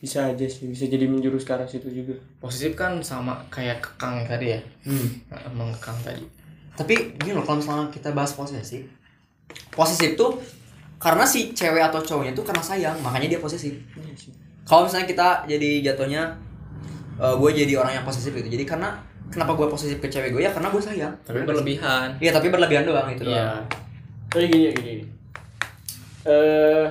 Bisa 0.00 0.32
aja 0.32 0.46
sih 0.48 0.64
bisa 0.72 0.88
jadi 0.88 1.04
menjurus 1.04 1.44
ke 1.44 1.52
arah 1.52 1.68
situ 1.68 1.92
juga 1.92 2.16
posesif 2.40 2.72
kan 2.72 3.04
sama 3.04 3.36
kayak 3.52 3.84
kekang 3.84 4.24
tadi 4.24 4.56
ya 4.56 4.60
Hmm. 4.88 5.08
Nah, 5.28 5.44
mengekang 5.52 5.96
tadi 6.00 6.24
Tapi 6.72 7.12
gini 7.20 7.36
loh, 7.36 7.44
kalau 7.44 7.60
misalnya 7.60 7.92
kita 7.92 8.16
bahas 8.16 8.32
posesif, 8.32 8.88
posesif 9.68 10.16
tuh 10.16 10.40
karena 10.96 11.28
si 11.28 11.52
cewek 11.52 11.84
atau 11.84 12.00
cowoknya 12.00 12.32
tuh 12.32 12.40
karena 12.40 12.64
sayang, 12.64 12.96
makanya 13.04 13.36
dia 13.36 13.40
posesif. 13.42 13.76
Kalau 14.64 14.88
misalnya 14.88 15.04
kita 15.04 15.44
jadi 15.44 15.92
jatuhnya, 15.92 16.32
gue 17.20 17.50
jadi 17.52 17.76
orang 17.76 18.00
yang 18.00 18.04
posesif 18.08 18.32
gitu. 18.32 18.48
Jadi 18.48 18.64
karena 18.64 18.96
kenapa 19.28 19.52
gue 19.60 19.68
posesif 19.68 20.00
ke 20.00 20.08
cewek 20.08 20.32
gue 20.32 20.40
ya 20.40 20.56
karena 20.56 20.72
gue 20.72 20.80
sayang. 20.80 21.12
tapi 21.20 21.44
berlebihan 21.44 22.16
Iya 22.16 22.32
tapi 22.32 22.48
berlebihan 22.48 22.88
doang 22.88 23.12
itu 23.12 23.28
iya 23.28 23.60
doang. 23.60 23.64
Tapi 24.32 24.44
gini 24.48 24.62
ya 24.64 24.72
gini. 24.72 24.90
gini. 24.96 25.04
Eh 26.24 26.86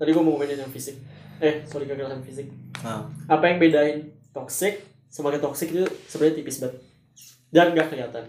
tadi 0.00 0.10
gua 0.12 0.22
mau 0.24 0.40
ngomongin 0.40 0.56
yang 0.56 0.72
fisik. 0.72 0.96
Eh, 1.40 1.64
sorry 1.68 1.84
sama 1.88 2.24
fisik. 2.24 2.48
nah 2.80 3.04
Apa 3.28 3.52
yang 3.52 3.58
bedain 3.60 4.08
toxic 4.32 4.80
ke 5.10 5.40
toxic 5.40 5.68
itu 5.72 5.84
sebenarnya 6.08 6.36
tipis 6.40 6.60
banget. 6.60 6.76
Dan 7.48 7.72
gak 7.72 7.88
kelihatan. 7.88 8.24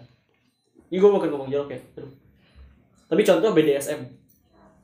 Ini 0.87 1.03
gua 1.03 1.19
bukan 1.19 1.29
ngomong 1.35 1.51
jorok 1.51 1.75
ya. 1.75 1.79
Aduh. 1.99 2.11
Tapi 3.11 3.21
contoh 3.27 3.51
BDSM. 3.51 4.01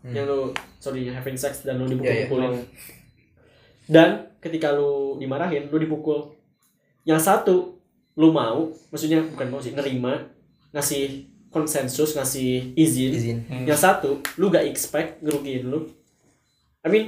Yang 0.04 0.26
lu 0.28 0.40
sorry 0.84 1.08
having 1.08 1.40
sex 1.40 1.64
dan 1.64 1.80
lu 1.80 1.88
dipukul-pukulin. 1.88 2.60
Dan 3.88 4.28
ketika 4.44 4.76
lu 4.76 5.16
dimarahin, 5.16 5.72
lu 5.72 5.80
dipukul. 5.80 6.36
Yang 7.08 7.24
satu 7.24 7.56
lu 8.20 8.36
mau, 8.36 8.72
maksudnya 8.92 9.24
bukan 9.24 9.48
mau 9.48 9.64
sih, 9.64 9.72
nerima, 9.72 10.28
ngasih 10.76 11.32
konsensus, 11.48 12.20
ngasih 12.20 12.76
izin. 12.76 13.12
Izin. 13.16 13.38
Yang 13.64 13.80
satu, 13.80 14.20
lu 14.36 14.52
gak 14.52 14.68
expect 14.68 15.24
ngerugiin 15.24 15.72
lu. 15.72 15.88
I 16.84 16.92
mean, 16.92 17.06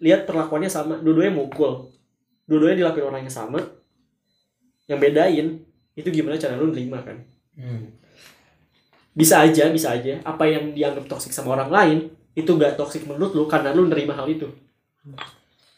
lihat 0.00 0.24
perlakuannya 0.24 0.72
sama, 0.72 0.98
dua-duanya 0.98 1.36
mukul. 1.36 1.92
Dua-duanya 2.48 2.88
dilakuin 2.88 3.06
orang 3.06 3.22
yang 3.28 3.32
sama. 3.32 3.60
Yang 4.88 4.98
bedain, 4.98 5.46
itu 5.94 6.08
gimana 6.10 6.40
cara 6.40 6.56
lu 6.56 6.72
nerima 6.72 7.04
kan. 7.04 7.20
Hmm. 7.54 7.94
Bisa 9.14 9.44
aja, 9.44 9.68
bisa 9.68 9.92
aja, 9.94 10.18
apa 10.24 10.48
yang 10.48 10.72
dianggap 10.72 11.06
toksik 11.06 11.30
sama 11.30 11.54
orang 11.54 11.70
lain, 11.70 11.98
itu 12.32 12.50
gak 12.56 12.80
toksik 12.80 13.04
menurut 13.04 13.36
lu 13.36 13.44
karena 13.46 13.76
lu 13.76 13.86
nerima 13.86 14.16
hal 14.16 14.26
itu. 14.26 14.48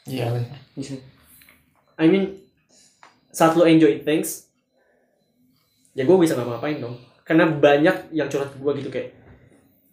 iya 0.02 0.34
bisa 0.74 0.98
I 1.96 2.10
mean, 2.10 2.42
saat 3.30 3.54
lu 3.56 3.64
enjoy 3.64 4.02
things, 4.02 4.50
ya 5.96 6.04
gue 6.04 6.16
bisa 6.18 6.36
ngapa-ngapain 6.36 6.80
dong. 6.82 6.98
Karena 7.22 7.46
banyak 7.48 8.12
yang 8.12 8.26
curhat 8.26 8.50
ke 8.52 8.58
gue 8.58 8.72
gitu 8.82 8.90
kayak, 8.90 9.08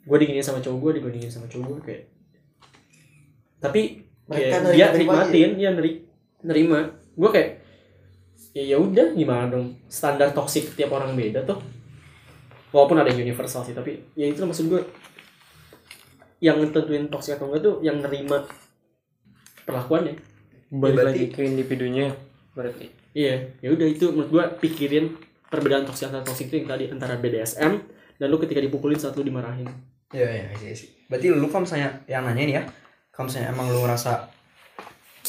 gue 0.03 0.17
diginiin 0.17 0.43
sama 0.43 0.59
cowok 0.59 0.79
gue, 0.79 0.91
diginiin 0.99 1.31
sama 1.31 1.45
cowok 1.45 1.65
gue 1.69 1.79
kayak. 1.85 2.03
Tapi 3.59 4.08
Mereka 4.29 4.45
kayak 4.45 4.73
dia 4.77 4.85
nerima-nerima 4.87 4.93
nikmatin, 4.95 5.49
dia 5.57 5.69
neri, 5.73 5.91
nerima. 6.45 6.79
Gue 7.17 7.29
kayak, 7.33 7.49
ya 8.53 8.63
ya 8.63 8.77
udah 8.77 9.07
gimana 9.11 9.49
dong. 9.49 9.73
Standar 9.89 10.29
toksik 10.31 10.77
tiap 10.77 10.93
orang 10.93 11.17
beda 11.17 11.43
tuh. 11.43 11.57
Walaupun 12.69 13.01
ada 13.01 13.09
yang 13.09 13.25
universal 13.25 13.65
sih, 13.65 13.73
tapi 13.73 13.97
ya 14.13 14.29
itu 14.29 14.45
maksud 14.45 14.69
gue. 14.69 14.81
Yang 16.39 16.71
tentuin 16.71 17.09
toksik 17.09 17.35
atau 17.35 17.49
enggak 17.49 17.61
tuh 17.65 17.75
yang 17.81 17.99
nerima 17.99 18.45
perlakuannya. 19.65 20.15
balik 20.69 21.01
berarti- 21.01 21.17
lagi 21.17 21.25
ke 21.33 21.41
individunya 21.41 22.13
berarti 22.53 22.93
Iya, 23.09 23.57
ya 23.57 23.73
udah 23.73 23.89
itu 23.89 24.05
menurut 24.13 24.29
gua 24.29 24.45
pikirin 24.53 25.17
perbedaan 25.49 25.81
toksik 25.81 26.13
antara 26.13 26.21
toksik 26.21 26.53
itu 26.53 26.61
yang 26.61 26.69
tadi 26.69 26.85
antara 26.93 27.17
BDSM 27.17 27.73
dan 28.21 28.27
lu 28.29 28.37
ketika 28.37 28.61
dipukulin 28.61 29.01
saat 29.01 29.17
lu 29.17 29.25
dimarahin. 29.25 29.65
Iya 30.13 30.29
iya 30.29 30.47
iya 30.53 30.73
sih. 30.77 30.93
Berarti 31.09 31.33
lu 31.33 31.49
kalau 31.49 31.65
misalnya 31.65 32.05
yang 32.05 32.21
nanya 32.21 32.43
nih 32.45 32.55
ya, 32.61 32.63
kalau 33.11 33.25
misalnya 33.27 33.51
emang 33.51 33.67
lu 33.69 33.83
ngerasa 33.83 34.11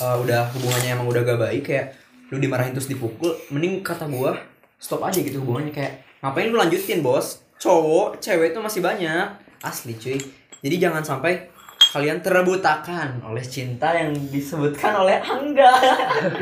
uh, 0.00 0.16
udah 0.22 0.50
hubungannya 0.54 0.90
emang 0.94 1.08
udah 1.10 1.22
gak 1.26 1.40
baik 1.40 1.62
kayak 1.66 1.86
lu 2.30 2.38
dimarahin 2.38 2.70
terus 2.70 2.86
dipukul, 2.86 3.34
mending 3.50 3.82
kata 3.82 4.06
gua 4.06 4.38
stop 4.78 5.02
aja 5.02 5.18
gitu 5.18 5.42
hubungannya 5.42 5.74
kayak 5.74 6.06
ngapain 6.22 6.48
lu 6.48 6.56
lanjutin 6.56 7.02
bos? 7.02 7.42
Cowok, 7.60 8.22
cewek 8.22 8.56
itu 8.56 8.60
masih 8.62 8.80
banyak 8.80 9.26
asli 9.60 9.92
cuy. 9.98 10.16
Jadi 10.64 10.76
jangan 10.80 11.04
sampai 11.04 11.52
kalian 11.90 12.22
terebutakan 12.22 13.20
oleh 13.26 13.42
cinta 13.44 13.92
yang 13.92 14.14
disebutkan 14.30 14.94
oleh 14.94 15.18
Angga. 15.20 15.72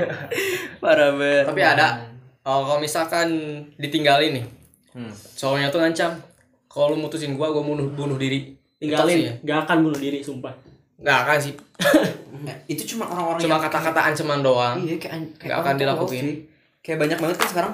Parah 0.83 1.11
banget. 1.17 1.45
tapi 1.49 1.61
ada 1.65 1.87
oh, 2.45 2.69
kalau 2.69 2.79
misalkan 2.79 3.29
ditinggalin 3.81 4.39
nih 4.39 4.47
cowoknya 5.39 5.69
tuh 5.71 5.81
ngancam 5.83 6.11
kalau 6.67 6.95
lu 6.95 6.97
mutusin 7.01 7.39
gua 7.39 7.49
gua 7.55 7.65
bunuh 7.65 7.89
bunuh 7.95 8.19
diri 8.19 8.55
sih 8.79 8.93
ya. 8.93 9.03
Tinggalin, 9.03 9.19
gak 9.43 9.59
akan 9.67 9.79
bunuh 9.91 9.99
diri 9.99 10.23
sumpah. 10.23 10.55
Nggak 10.99 11.19
akan 11.21 11.39
sih 11.39 11.55
Nah, 12.39 12.55
itu 12.67 12.83
cuma 12.89 13.05
orang-orang 13.05 13.41
cuma 13.41 13.57
yang- 13.57 13.65
kata-kata 13.67 14.01
ancaman 14.05 14.41
doang 14.41 14.77
Iya 14.79 14.95
kayak, 14.97 15.13
an- 15.13 15.33
kayak 15.33 15.49
Nggak 15.49 15.59
akan 15.61 15.75
dilakuin. 15.77 16.23
sih. 16.23 16.37
Kayak 16.81 16.99
banyak 17.03 17.19
banget 17.19 17.37
kan 17.37 17.49
sekarang 17.49 17.73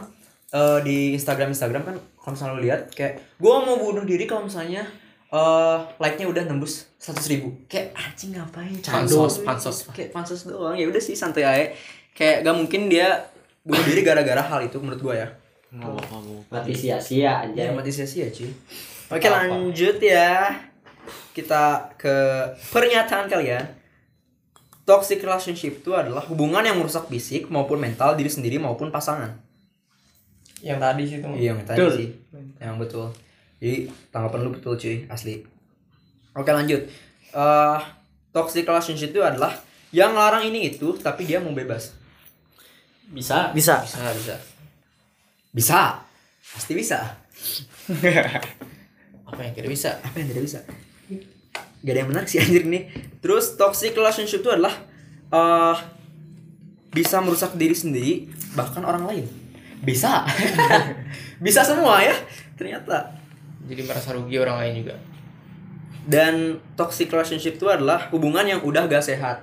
eh, 0.51 0.79
di 0.81 0.97
Instagram 1.13 1.49
Instagram 1.51 1.83
kan 1.83 1.95
kalau 2.15 2.33
misalnya 2.33 2.53
lu 2.53 2.63
lihat 2.63 2.81
kayak 2.91 3.15
gua 3.37 3.61
mau 3.61 3.77
bunuh 3.77 4.03
diri 4.03 4.25
kalau 4.25 4.45
misalnya 4.45 4.87
eh 5.29 5.79
like-nya 5.99 6.27
udah 6.27 6.43
nembus 6.45 6.87
100 6.97 7.27
ribu 7.29 7.53
Kayak 7.67 7.91
anjing 7.93 8.33
ngapain? 8.33 8.73
Pansos, 8.79 9.35
Candu. 9.35 9.45
pansos. 9.45 9.77
Kayak 9.91 10.11
pansos 10.11 10.41
doang. 10.45 10.73
Ya 10.73 10.87
udah 10.87 10.99
sih 10.99 11.13
santai 11.13 11.43
aja. 11.43 11.67
Kayak 12.11 12.37
gak 12.43 12.57
mungkin 12.57 12.87
dia 12.87 13.09
bunuh 13.61 13.83
diri 13.83 14.01
gara-gara 14.01 14.41
hal 14.41 14.63
itu 14.63 14.79
menurut 14.79 15.01
gua 15.03 15.15
ya. 15.19 15.29
mati 16.49 16.71
sia-sia 16.71 17.19
Ya 17.19 17.33
aja 17.45 17.75
mati 17.75 17.91
sia-sia 17.91 18.29
cuy. 18.29 18.47
Oke 19.11 19.27
lanjut 19.27 19.99
ya. 19.99 20.55
Kita 21.35 21.91
ke 21.99 22.15
pernyataan 22.71 23.27
kalian. 23.27 23.67
Toxic 24.85 25.19
relationship 25.19 25.81
itu 25.81 25.91
adalah 25.97 26.21
hubungan 26.29 26.61
yang 26.61 26.77
merusak 26.77 27.09
fisik 27.09 27.49
maupun 27.49 27.81
mental 27.81 28.15
diri 28.15 28.29
sendiri 28.29 28.57
maupun 28.61 28.89
pasangan. 28.89 29.43
yang 30.65 30.81
tadi 30.81 31.05
sih 31.05 31.21
itu 31.21 31.29
Iya 31.37 31.53
yang 31.53 31.61
tadi 31.61 31.77
Betul. 31.77 31.93
sih. 31.93 32.09
Yang 32.57 32.77
betul. 32.81 33.07
Jadi 33.61 33.77
tanggapan 34.09 34.41
lu 34.49 34.51
betul 34.57 34.73
cuy, 34.81 35.05
asli. 35.13 35.45
Oke 36.33 36.49
lanjut. 36.49 36.89
Eh 37.37 37.81
toxic 38.33 38.65
relationship 38.65 39.13
itu 39.13 39.21
adalah 39.21 39.53
yang 39.93 40.17
larang 40.17 40.49
ini 40.49 40.73
itu 40.73 40.97
tapi 40.97 41.29
dia 41.29 41.37
mau 41.37 41.53
bebas. 41.53 41.93
Bisa. 43.13 43.53
bisa 43.53 43.85
bisa 43.85 44.01
bisa 44.17 44.37
Bisa. 45.53 45.81
Pasti 46.57 46.73
bisa. 46.73 46.99
apa 49.29 49.41
yang 49.41 49.53
tidak 49.53 49.71
bisa 49.73 49.91
apa 50.01 50.17
yang 50.17 50.29
tidak 50.33 50.45
bisa 50.49 50.61
gak 51.85 51.93
ada 51.93 52.01
yang 52.01 52.11
menarik 52.11 52.29
sih 52.33 52.41
anjir 52.43 52.65
nih 52.65 52.89
terus 53.21 53.61
toxic 53.61 53.93
relationship 53.93 54.41
itu 54.41 54.51
adalah 54.51 54.75
eh 55.31 55.77
bisa 56.95 57.19
merusak 57.19 57.59
diri 57.59 57.75
sendiri 57.75 58.31
bahkan 58.55 58.87
orang 58.87 59.05
lain. 59.05 59.27
Bisa. 59.83 60.23
Bisa 61.45 61.67
semua 61.67 61.99
ya. 62.01 62.15
Ternyata. 62.55 63.19
Jadi 63.67 63.83
merasa 63.83 64.15
rugi 64.15 64.39
orang 64.39 64.63
lain 64.63 64.75
juga. 64.87 64.97
Dan 66.07 66.63
toxic 66.79 67.11
relationship 67.11 67.59
itu 67.59 67.67
adalah 67.67 68.09
hubungan 68.15 68.47
yang 68.47 68.63
udah 68.63 68.87
gak 68.87 69.03
sehat. 69.03 69.43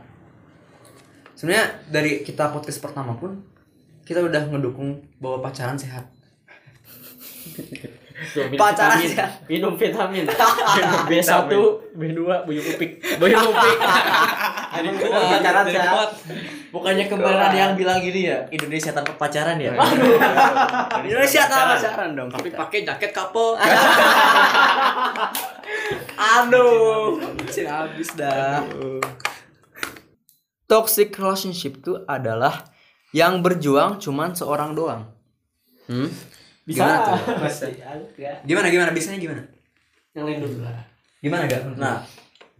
Sebenarnya 1.35 1.83
dari 1.91 2.23
kita 2.23 2.55
podcast 2.55 2.79
pertama 2.79 3.19
pun 3.19 3.43
kita 4.07 4.23
udah 4.23 4.47
ngedukung 4.49 5.03
bahwa 5.21 5.45
pacaran 5.45 5.77
sehat 5.77 6.09
Minum 8.21 8.61
Pacaran 8.61 9.01
vitamin. 9.01 9.17
ya. 9.17 9.27
Minum 9.49 9.73
vitamin. 9.73 10.23
B1, 11.09 11.31
B2, 11.97 12.19
buyung 12.45 12.67
upik. 12.77 12.91
Buyung 13.17 13.45
upik. 13.49 13.77
Jadi 14.77 14.87
pacaran 15.03 15.65
sehat. 15.67 16.09
Bukannya 16.71 17.05
kemarin 17.11 17.41
ada 17.43 17.57
yang 17.57 17.73
bilang 17.75 17.99
gini 17.99 18.31
ya, 18.31 18.47
Indonesia 18.47 18.95
tanpa 18.95 19.11
pacaran 19.19 19.59
ya? 19.59 19.75
Indonesia 21.03 21.43
tanpa 21.43 21.75
pacaran 21.75 22.15
dong 22.15 22.29
Tapi 22.31 22.47
pakai 22.55 22.87
jaket 22.87 23.11
couple. 23.11 23.59
aduh 26.21 27.17
Cin 27.49 27.65
habis 27.67 28.13
dah 28.13 28.61
toxic 30.69 31.11
relationship 31.17 31.81
itu 31.81 31.99
adalah 32.05 32.69
yang 33.11 33.43
berjuang 33.43 33.99
cuman 33.99 34.37
seorang 34.37 34.71
doang 34.77 35.09
hmm? 35.89 36.07
Gimana 36.63 36.95
tuh 37.01 37.17
gimana 38.45 38.67
gimana 38.69 38.91
bisanya 38.93 39.19
gimana 39.19 39.41
Yang 40.11 40.25
lain 40.27 40.39
dulu 40.43 40.57
lah. 40.61 40.77
gimana 41.21 41.43
gak 41.47 41.61
Nah, 41.79 42.03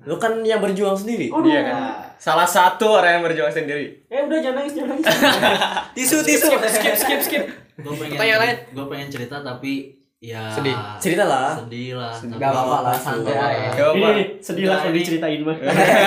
lu 0.01 0.15
kan 0.17 0.39
yang 0.41 0.63
berjuang 0.63 0.95
sendiri. 0.95 1.29
Iya 1.29 1.61
kan. 1.61 1.75
Salah 2.17 2.47
satu 2.47 3.01
orang 3.01 3.19
yang 3.19 3.23
berjuang 3.27 3.51
sendiri. 3.51 4.01
Eh 4.07 4.21
udah 4.23 4.39
jangan 4.39 4.63
nangis, 4.63 4.73
jangan 4.73 4.97
nangis. 4.97 5.05
tisu 5.97 6.17
tisu 6.23 6.47
skip 6.47 6.95
skip 6.95 7.21
skip. 7.21 7.43
Gue 7.77 7.93
pengen 7.93 8.17
Pertanyaan 8.17 8.39
lain. 8.39 8.57
Gue 8.73 8.85
pengen 8.87 9.09
cerita 9.11 9.41
tapi 9.41 10.00
ya 10.21 10.53
Sedih. 10.53 10.77
Cerita 11.01 11.25
lah. 11.25 11.57
Sedih 11.57 11.97
lah. 11.97 12.13
tapi- 12.13 12.37
Gak 12.37 12.49
apa-apa 12.53 12.77
lah, 12.79 12.95
santai 12.95 13.33
Gak 13.33 13.41
aja. 13.41 13.57
apa-apa. 13.57 13.73
Gak 13.73 13.89
apa. 13.89 14.09
Sedih 14.37 14.65
lah 14.69 14.77
kalau 14.79 14.93
diceritain 14.93 15.41
mah. 15.41 15.57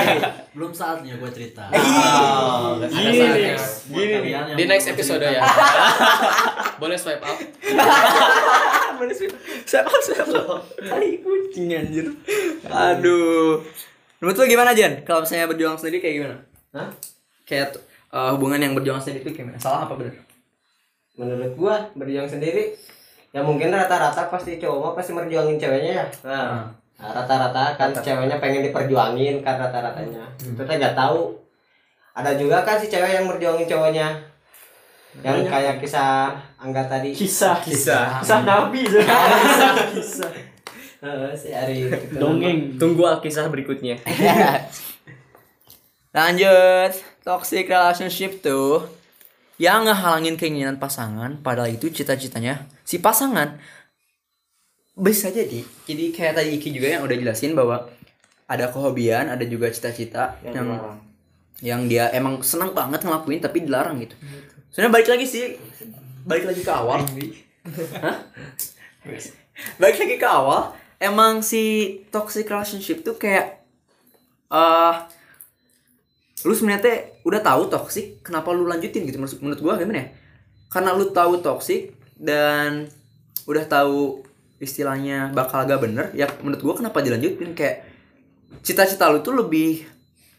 Belum 0.55 0.71
saatnya 0.71 1.19
gue 1.19 1.31
cerita. 1.35 1.67
Oh, 1.67 2.79
Gini 2.79 4.31
yang 4.31 4.55
Di 4.55 4.65
next 4.65 4.87
episode 4.87 5.19
ya. 5.19 5.43
Boleh 6.81 6.95
swipe 6.95 7.21
up. 7.21 7.35
siapa 9.65 9.91
siapa 10.01 10.63
tai 10.79 11.19
kucing 11.19 11.73
anjir 11.73 12.07
aduh 12.65 13.61
menurut 14.21 14.37
lu 14.37 14.45
gimana 14.47 14.71
Jan 14.73 15.03
kalau 15.03 15.25
misalnya 15.25 15.51
berjuang 15.51 15.77
sendiri 15.77 15.99
kayak 15.99 16.15
gimana 16.15 16.37
Hah? 16.73 16.89
kayak 17.45 17.75
uh, 18.11 18.33
hubungan 18.37 18.61
yang 18.61 18.73
berjuang 18.73 19.01
sendiri 19.01 19.25
itu 19.25 19.31
gimana 19.35 19.59
salah 19.59 19.89
apa 19.89 19.99
benar 19.99 20.15
menurut 21.15 21.53
gua 21.55 21.75
berjuang 21.95 22.29
sendiri 22.29 22.75
ya 23.35 23.43
mungkin 23.43 23.75
rata-rata 23.75 24.31
pasti 24.31 24.63
cowok 24.63 24.79
mah 24.79 24.93
pasti 24.95 25.11
merjuangin 25.11 25.59
ceweknya 25.59 25.93
ya 26.01 26.07
Nah, 26.23 26.71
Nah, 26.95 27.11
rata-rata 27.11 27.75
kan 27.75 27.91
ceweknya 27.91 28.39
pengen 28.39 28.63
diperjuangin 28.63 29.43
kan 29.43 29.59
rata-ratanya 29.59 30.23
Hmm. 30.39 30.55
kita 30.55 30.79
nggak 30.79 30.95
tahu 30.95 31.35
ada 32.15 32.39
juga 32.39 32.63
kan 32.63 32.79
si 32.79 32.87
cewek 32.87 33.19
yang 33.19 33.27
merjuangin 33.27 33.67
cowoknya 33.67 34.09
yang 35.23 35.43
kayak 35.47 35.83
kisah 35.83 36.35
Angga 36.59 36.87
tadi 36.87 37.11
Kisah. 37.15 37.59
Kisah. 37.63 38.19
Kisah 38.23 38.41
Nabi. 38.43 38.83
Kisah. 39.95 40.33
Si 41.37 41.53
Ari 41.55 41.87
gitu. 41.87 42.17
Dongeng. 42.19 42.81
Tunggu 42.81 43.05
kisah 43.21 43.47
berikutnya. 43.53 44.01
Lanjut, 46.17 46.95
toxic 47.23 47.69
relationship 47.69 48.41
tuh 48.41 48.87
yang 49.61 49.87
ngehalangin 49.87 50.35
keinginan 50.35 50.79
pasangan 50.83 51.39
padahal 51.43 51.71
itu 51.71 51.91
cita-citanya 51.91 52.67
si 52.85 53.01
pasangan. 53.01 53.57
Bisa 54.95 55.33
jadi. 55.33 55.65
Jadi 55.89 56.05
kayak 56.15 56.39
tadi 56.39 56.55
Iki 56.61 56.69
juga 56.71 56.89
yang 56.95 57.03
udah 57.03 57.17
jelasin 57.19 57.57
bahwa 57.59 57.91
ada 58.45 58.69
kehobian 58.69 59.33
ada 59.33 59.43
juga 59.49 59.73
cita-cita 59.73 60.37
yang 60.45 61.01
yang, 61.65 61.89
dia 61.89 62.13
emang 62.13 62.45
senang 62.45 62.77
banget 62.77 63.09
ngelakuin 63.09 63.41
tapi 63.41 63.65
dilarang 63.65 63.97
gitu. 64.05 64.15
Sebenarnya 64.69 64.93
balik 64.93 65.09
lagi 65.09 65.27
sih. 65.27 65.57
Balik 66.29 66.45
lagi 66.51 66.61
ke 66.61 66.73
awal. 66.73 67.01
Hah? 68.05 68.17
balik 69.81 69.97
lagi 69.97 70.17
ke 70.21 70.29
awal. 70.29 70.77
Emang 71.01 71.41
si 71.41 71.97
toxic 72.13 72.45
relationship 72.47 73.01
tuh 73.01 73.17
kayak 73.17 73.65
eh 74.53 74.95
lu 76.45 76.53
sebenarnya 76.53 77.17
udah 77.25 77.41
tahu 77.41 77.73
toxic 77.73 78.21
kenapa 78.21 78.53
lu 78.53 78.69
lanjutin 78.69 79.09
gitu? 79.09 79.17
Menurut, 79.17 79.41
menurut 79.41 79.61
gua 79.65 79.75
gimana 79.81 80.05
ya? 80.05 80.09
Karena 80.69 80.93
lu 80.93 81.09
tahu 81.09 81.41
toxic 81.41 81.94
dan 82.17 82.89
udah 83.45 83.65
tahu 83.67 84.23
istilahnya 84.59 85.35
bakal 85.35 85.67
agak 85.67 85.83
bener 85.83 86.09
ya 86.17 86.31
menurut 86.41 86.63
gua 86.63 86.75
kenapa 86.79 87.05
dilanjutin 87.05 87.53
kayak 87.53 87.85
cita-cita 88.63 89.11
lu 89.11 89.21
tuh 89.21 89.35
lebih 89.37 89.85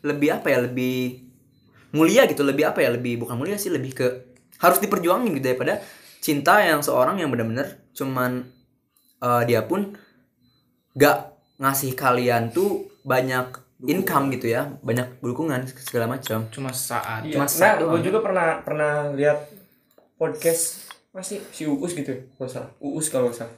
lebih 0.02 0.30
apa 0.34 0.48
ya 0.50 0.64
lebih 0.66 1.26
mulia 1.92 2.26
gitu 2.26 2.42
lebih 2.42 2.66
apa 2.68 2.82
ya 2.82 2.90
lebih 2.96 3.22
bukan 3.22 3.36
mulia 3.38 3.60
sih 3.60 3.70
lebih 3.70 3.92
ke 3.94 4.08
harus 4.60 4.80
diperjuangin 4.80 5.36
gitu 5.36 5.46
daripada 5.52 5.84
cinta 6.24 6.64
yang 6.64 6.82
seorang 6.82 7.20
yang 7.22 7.30
benar-benar 7.30 7.76
cuman 7.94 8.48
eh, 9.22 9.42
dia 9.46 9.62
pun 9.68 9.94
gak 10.96 11.36
ngasih 11.60 11.92
kalian 11.94 12.52
tuh 12.52 12.88
banyak 13.04 13.52
income 13.86 14.32
gitu 14.34 14.50
ya 14.50 14.72
banyak 14.82 15.20
dukungan 15.20 15.68
segala 15.76 16.08
macam 16.08 16.48
Cuma 16.50 16.72
saat. 16.72 17.28
Iya. 17.28 17.36
Cuma 17.38 17.46
Nah, 17.46 17.52
satu 17.52 17.84
gue 17.86 18.00
doang. 18.00 18.04
juga 18.04 18.20
pernah 18.24 18.48
pernah 18.64 18.92
lihat 19.12 19.52
podcast 20.16 20.85
masih 21.15 21.39
si 21.56 21.63
Uus 21.63 21.95
gitu 21.95 22.12
kalau 22.36 22.49
salah. 22.51 22.71
Uus 22.84 23.08
kalau 23.08 23.32
salah. 23.32 23.56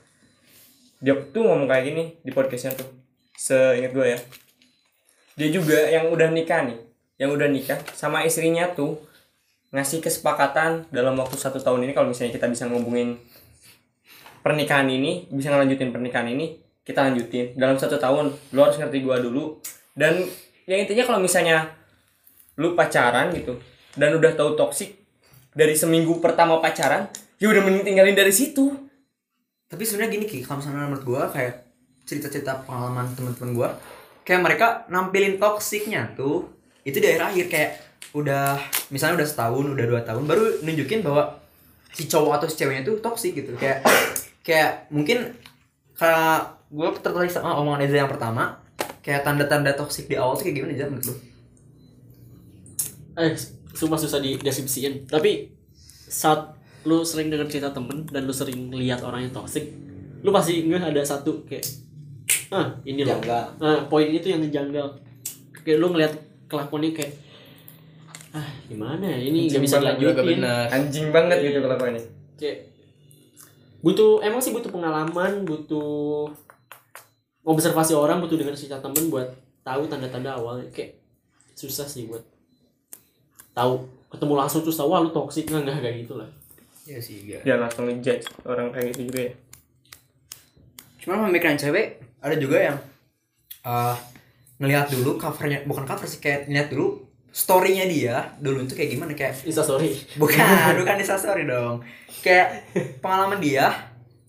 Dia 1.02 1.18
tuh 1.34 1.42
ngomong 1.42 1.66
kayak 1.66 1.84
gini 1.90 2.04
di 2.22 2.30
podcastnya 2.30 2.78
tuh. 2.78 2.86
Seingat 3.34 3.98
gue 3.98 4.06
ya. 4.06 4.20
Dia 5.38 5.50
juga 5.50 5.90
yang 5.90 6.14
udah 6.14 6.30
nikah 6.30 6.66
nih, 6.70 6.78
yang 7.18 7.34
udah 7.34 7.50
nikah 7.50 7.82
sama 7.98 8.22
istrinya 8.26 8.70
tuh 8.78 9.02
ngasih 9.74 10.00
kesepakatan 10.02 10.88
dalam 10.94 11.18
waktu 11.20 11.36
satu 11.36 11.60
tahun 11.60 11.86
ini 11.90 11.92
kalau 11.92 12.14
misalnya 12.14 12.34
kita 12.34 12.48
bisa 12.48 12.66
ngubungin 12.72 13.20
pernikahan 14.40 14.88
ini 14.88 15.28
bisa 15.28 15.52
ngelanjutin 15.52 15.92
pernikahan 15.92 16.32
ini 16.32 16.56
kita 16.88 17.04
lanjutin 17.04 17.52
dalam 17.60 17.76
satu 17.76 18.00
tahun 18.00 18.32
lu 18.56 18.60
harus 18.64 18.80
ngerti 18.80 19.04
gua 19.04 19.20
dulu 19.20 19.60
dan 19.92 20.24
yang 20.72 20.88
intinya 20.88 21.04
kalau 21.04 21.20
misalnya 21.20 21.68
lu 22.56 22.80
pacaran 22.80 23.36
gitu 23.36 23.60
dan 24.00 24.16
udah 24.16 24.32
tahu 24.40 24.56
toksik 24.56 24.96
dari 25.52 25.76
seminggu 25.76 26.24
pertama 26.24 26.64
pacaran 26.64 27.12
ya 27.38 27.48
udah 27.50 27.62
mending 27.66 27.86
tinggalin 27.86 28.18
dari 28.18 28.34
situ 28.34 28.74
tapi 29.68 29.84
sebenarnya 29.84 30.18
gini 30.18 30.26
ki 30.26 30.40
kalau 30.46 30.64
misalnya 30.64 30.88
menurut 30.88 31.06
gua 31.06 31.24
kayak 31.30 31.68
cerita-cerita 32.08 32.64
pengalaman 32.64 33.12
teman-teman 33.14 33.52
gua 33.54 33.70
kayak 34.24 34.42
mereka 34.44 34.68
nampilin 34.88 35.40
toksiknya 35.40 36.16
tuh 36.16 36.48
itu 36.88 36.98
di 36.98 37.08
akhir-akhir 37.14 37.46
kayak 37.52 37.72
udah 38.16 38.58
misalnya 38.90 39.24
udah 39.24 39.28
setahun 39.28 39.66
udah 39.76 39.86
dua 39.86 40.02
tahun 40.08 40.24
baru 40.24 40.64
nunjukin 40.64 41.04
bahwa 41.04 41.38
si 41.92 42.08
cowok 42.08 42.40
atau 42.40 42.48
si 42.48 42.56
ceweknya 42.56 42.88
tuh 42.88 42.98
toksik 43.04 43.36
gitu 43.36 43.52
kayak 43.60 43.84
kayak 44.48 44.88
mungkin 44.88 45.36
karena 45.98 46.56
gue 46.70 46.88
tertarik 47.00 47.32
sama 47.32 47.58
omongan 47.60 47.88
Eza 47.88 48.06
yang 48.06 48.12
pertama 48.12 48.62
kayak 49.02 49.24
tanda-tanda 49.24 49.72
toksik 49.74 50.12
di 50.12 50.20
awal 50.20 50.36
tuh 50.36 50.48
kayak 50.48 50.56
gimana 50.60 50.76
aja 50.76 50.86
menurut 50.92 51.08
lu? 51.08 51.16
Eh, 53.18 53.34
sumpah 53.74 53.96
susah 53.96 54.20
dideskripsiin. 54.20 55.08
Tapi 55.08 55.48
saat 56.12 56.57
lu 56.86 57.02
sering 57.02 57.34
denger 57.34 57.48
cerita 57.50 57.70
temen 57.74 58.06
dan 58.12 58.28
lu 58.28 58.34
sering 58.36 58.70
lihat 58.70 59.02
orang 59.02 59.26
yang 59.26 59.34
toxic, 59.34 59.74
lu 60.22 60.30
pasti 60.30 60.66
nggak 60.68 60.94
ada 60.94 61.02
satu 61.02 61.48
kayak 61.48 61.66
ah 62.52 62.76
ini 62.84 63.08
loh. 63.08 63.18
Janggal. 63.18 63.44
Nah, 63.60 63.80
poin 63.90 64.08
itu 64.08 64.28
yang 64.30 64.44
ngejanggal. 64.44 64.88
Kayak 65.66 65.78
lu 65.84 65.88
ngeliat 65.92 66.14
kelakuannya 66.48 66.92
kayak 66.96 67.14
ah 68.36 68.48
gimana 68.68 69.04
ya 69.08 69.20
ini 69.24 69.48
nggak 69.50 69.64
bisa 69.64 69.80
dilanjutin. 69.80 70.44
anjing 70.46 71.08
banget 71.16 71.38
gitu 71.42 71.64
kelakuannya 71.64 72.04
Kayak 72.38 72.70
butuh 73.82 74.22
emang 74.22 74.44
sih 74.44 74.52
butuh 74.52 74.70
pengalaman, 74.70 75.48
butuh 75.48 76.30
observasi 77.48 77.96
orang, 77.96 78.20
butuh 78.20 78.36
denger 78.36 78.54
cerita 78.54 78.78
temen 78.84 79.08
buat 79.08 79.32
tahu 79.64 79.88
tanda-tanda 79.88 80.36
awal 80.36 80.60
kayak 80.72 81.00
susah 81.58 81.88
sih 81.88 82.06
buat 82.08 82.22
tahu 83.52 83.84
ketemu 84.14 84.34
langsung 84.38 84.62
terus 84.62 84.78
tahu 84.80 84.94
wah 84.94 85.02
lu 85.02 85.12
toxic 85.12 85.50
nggak 85.50 85.68
nggak 85.68 85.82
kayak 85.82 85.96
gitu 86.06 86.16
lah 86.16 86.30
Iya 86.88 87.00
sih 87.04 87.18
iya. 87.28 87.44
dia 87.44 87.60
langsung 87.60 87.84
ngejudge 87.84 88.48
orang 88.48 88.72
kayak 88.72 88.96
gitu 88.96 89.12
juga 89.12 89.20
ya? 89.28 89.34
Cuma 91.04 91.20
pemikiran 91.28 91.60
cewek 91.60 92.00
ada 92.24 92.36
juga 92.40 92.58
yang 92.64 92.78
uh, 93.68 93.96
ngelihat 94.64 94.88
dulu 94.96 95.20
covernya 95.20 95.68
bukan 95.68 95.84
cover 95.84 96.08
sih 96.08 96.24
kayak 96.24 96.48
ngeliat 96.48 96.72
dulu 96.72 97.04
storynya 97.28 97.86
dia 97.86 98.16
dulu 98.40 98.64
itu 98.64 98.74
kayak 98.74 98.90
gimana 98.96 99.12
kayak 99.14 99.36
Insta 99.44 99.68
story. 99.68 100.00
Bukan 100.16 100.40
bukan 100.80 100.96
Insta 100.96 101.20
story 101.20 101.44
dong. 101.44 101.84
Kayak 102.24 102.66
pengalaman 103.04 103.44
dia 103.44 103.68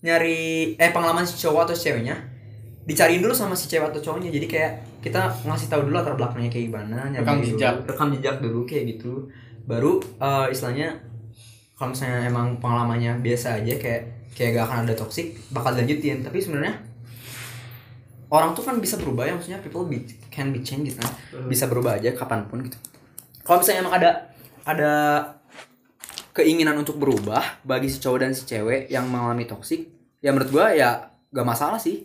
nyari 0.03 0.75
eh 0.75 0.91
pengalaman 0.91 1.23
si 1.23 1.39
cowok 1.39 1.71
atau 1.71 1.75
si 1.79 1.87
ceweknya 1.87 2.15
dicariin 2.83 3.23
dulu 3.23 3.31
sama 3.31 3.55
si 3.55 3.71
cewek 3.71 3.95
atau 3.95 4.03
cowoknya. 4.03 4.35
Jadi 4.35 4.47
kayak 4.51 4.71
kita 4.99 5.31
ngasih 5.47 5.71
tahu 5.71 5.87
dulu 5.87 5.95
latar 5.95 6.19
belakangnya 6.19 6.51
kayak 6.51 6.65
gimana 6.67 7.07
nyari 7.07 7.23
Rekam 7.23 7.39
dulu, 7.39 7.47
jejak. 7.55 7.73
rekam 7.87 8.07
jejak 8.19 8.35
dulu 8.43 8.59
kayak 8.67 8.83
gitu. 8.99 9.31
Baru 9.63 10.03
uh, 10.19 10.51
istilahnya 10.51 11.08
kalau 11.79 11.95
misalnya 11.95 12.27
emang 12.27 12.59
pengalamannya 12.59 13.23
biasa 13.23 13.63
aja 13.63 13.79
kayak 13.79 14.03
kayak 14.35 14.59
gak 14.59 14.65
akan 14.67 14.79
ada 14.83 14.93
toksik 14.99 15.39
bakal 15.55 15.71
dilanjutin. 15.71 16.19
Tapi 16.19 16.43
sebenarnya 16.43 16.75
orang 18.27 18.51
tuh 18.51 18.67
kan 18.67 18.75
bisa 18.83 18.99
berubah 18.99 19.23
ya 19.23 19.39
maksudnya 19.39 19.63
people 19.63 19.87
be, 19.87 20.03
can 20.27 20.51
be 20.51 20.59
changed 20.59 20.91
gitu 20.91 20.99
kan 20.99 21.09
bisa 21.47 21.71
berubah 21.71 21.95
aja 21.95 22.11
kapan 22.11 22.43
pun 22.51 22.67
gitu. 22.67 22.75
Kalau 23.47 23.63
misalnya 23.63 23.79
emang 23.87 23.95
ada 23.95 24.09
ada 24.67 24.93
keinginan 26.35 26.75
untuk 26.75 26.99
berubah 26.99 27.63
bagi 27.63 27.87
si 27.87 28.03
cowok 28.03 28.19
dan 28.27 28.35
si 28.35 28.43
cewek 28.43 28.91
yang 28.91 29.07
mengalami 29.07 29.47
toksik 29.47 29.87
ya 30.19 30.35
menurut 30.35 30.51
gua 30.51 30.75
ya 30.75 31.07
gak 31.31 31.47
masalah 31.47 31.79
sih. 31.79 32.03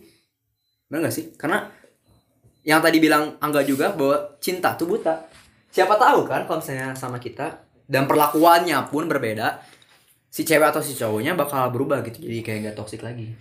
Bener 0.87 1.11
gak 1.11 1.15
sih? 1.19 1.35
Karena 1.35 1.67
yang 2.63 2.79
tadi 2.79 3.03
bilang 3.03 3.35
Angga 3.43 3.59
juga 3.67 3.91
bahwa 3.91 4.39
cinta 4.39 4.71
tuh 4.79 4.87
buta. 4.87 5.27
Siapa 5.67 5.99
tahu 5.99 6.23
kan 6.23 6.47
kalau 6.47 6.63
misalnya 6.63 6.95
sama 6.95 7.19
kita 7.19 7.64
dan 7.85 8.09
perlakuannya 8.09 8.77
pun 8.89 9.05
berbeda 9.05 9.61
si 10.29 10.43
cewek 10.43 10.73
atau 10.73 10.83
si 10.83 10.97
cowoknya 10.97 11.37
bakal 11.37 11.69
berubah 11.71 12.03
gitu 12.03 12.19
jadi 12.25 12.43
kayak 12.43 12.59
gak 12.71 12.77
toksik 12.81 13.01
lagi 13.05 13.31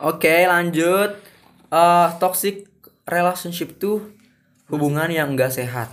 oke 0.00 0.36
lanjut 0.48 1.18
eh 1.72 2.08
toxic 2.16 2.68
relationship 3.04 3.76
tuh 3.76 4.00
hubungan 4.72 5.10
yang 5.12 5.34
enggak 5.34 5.52
sehat 5.52 5.92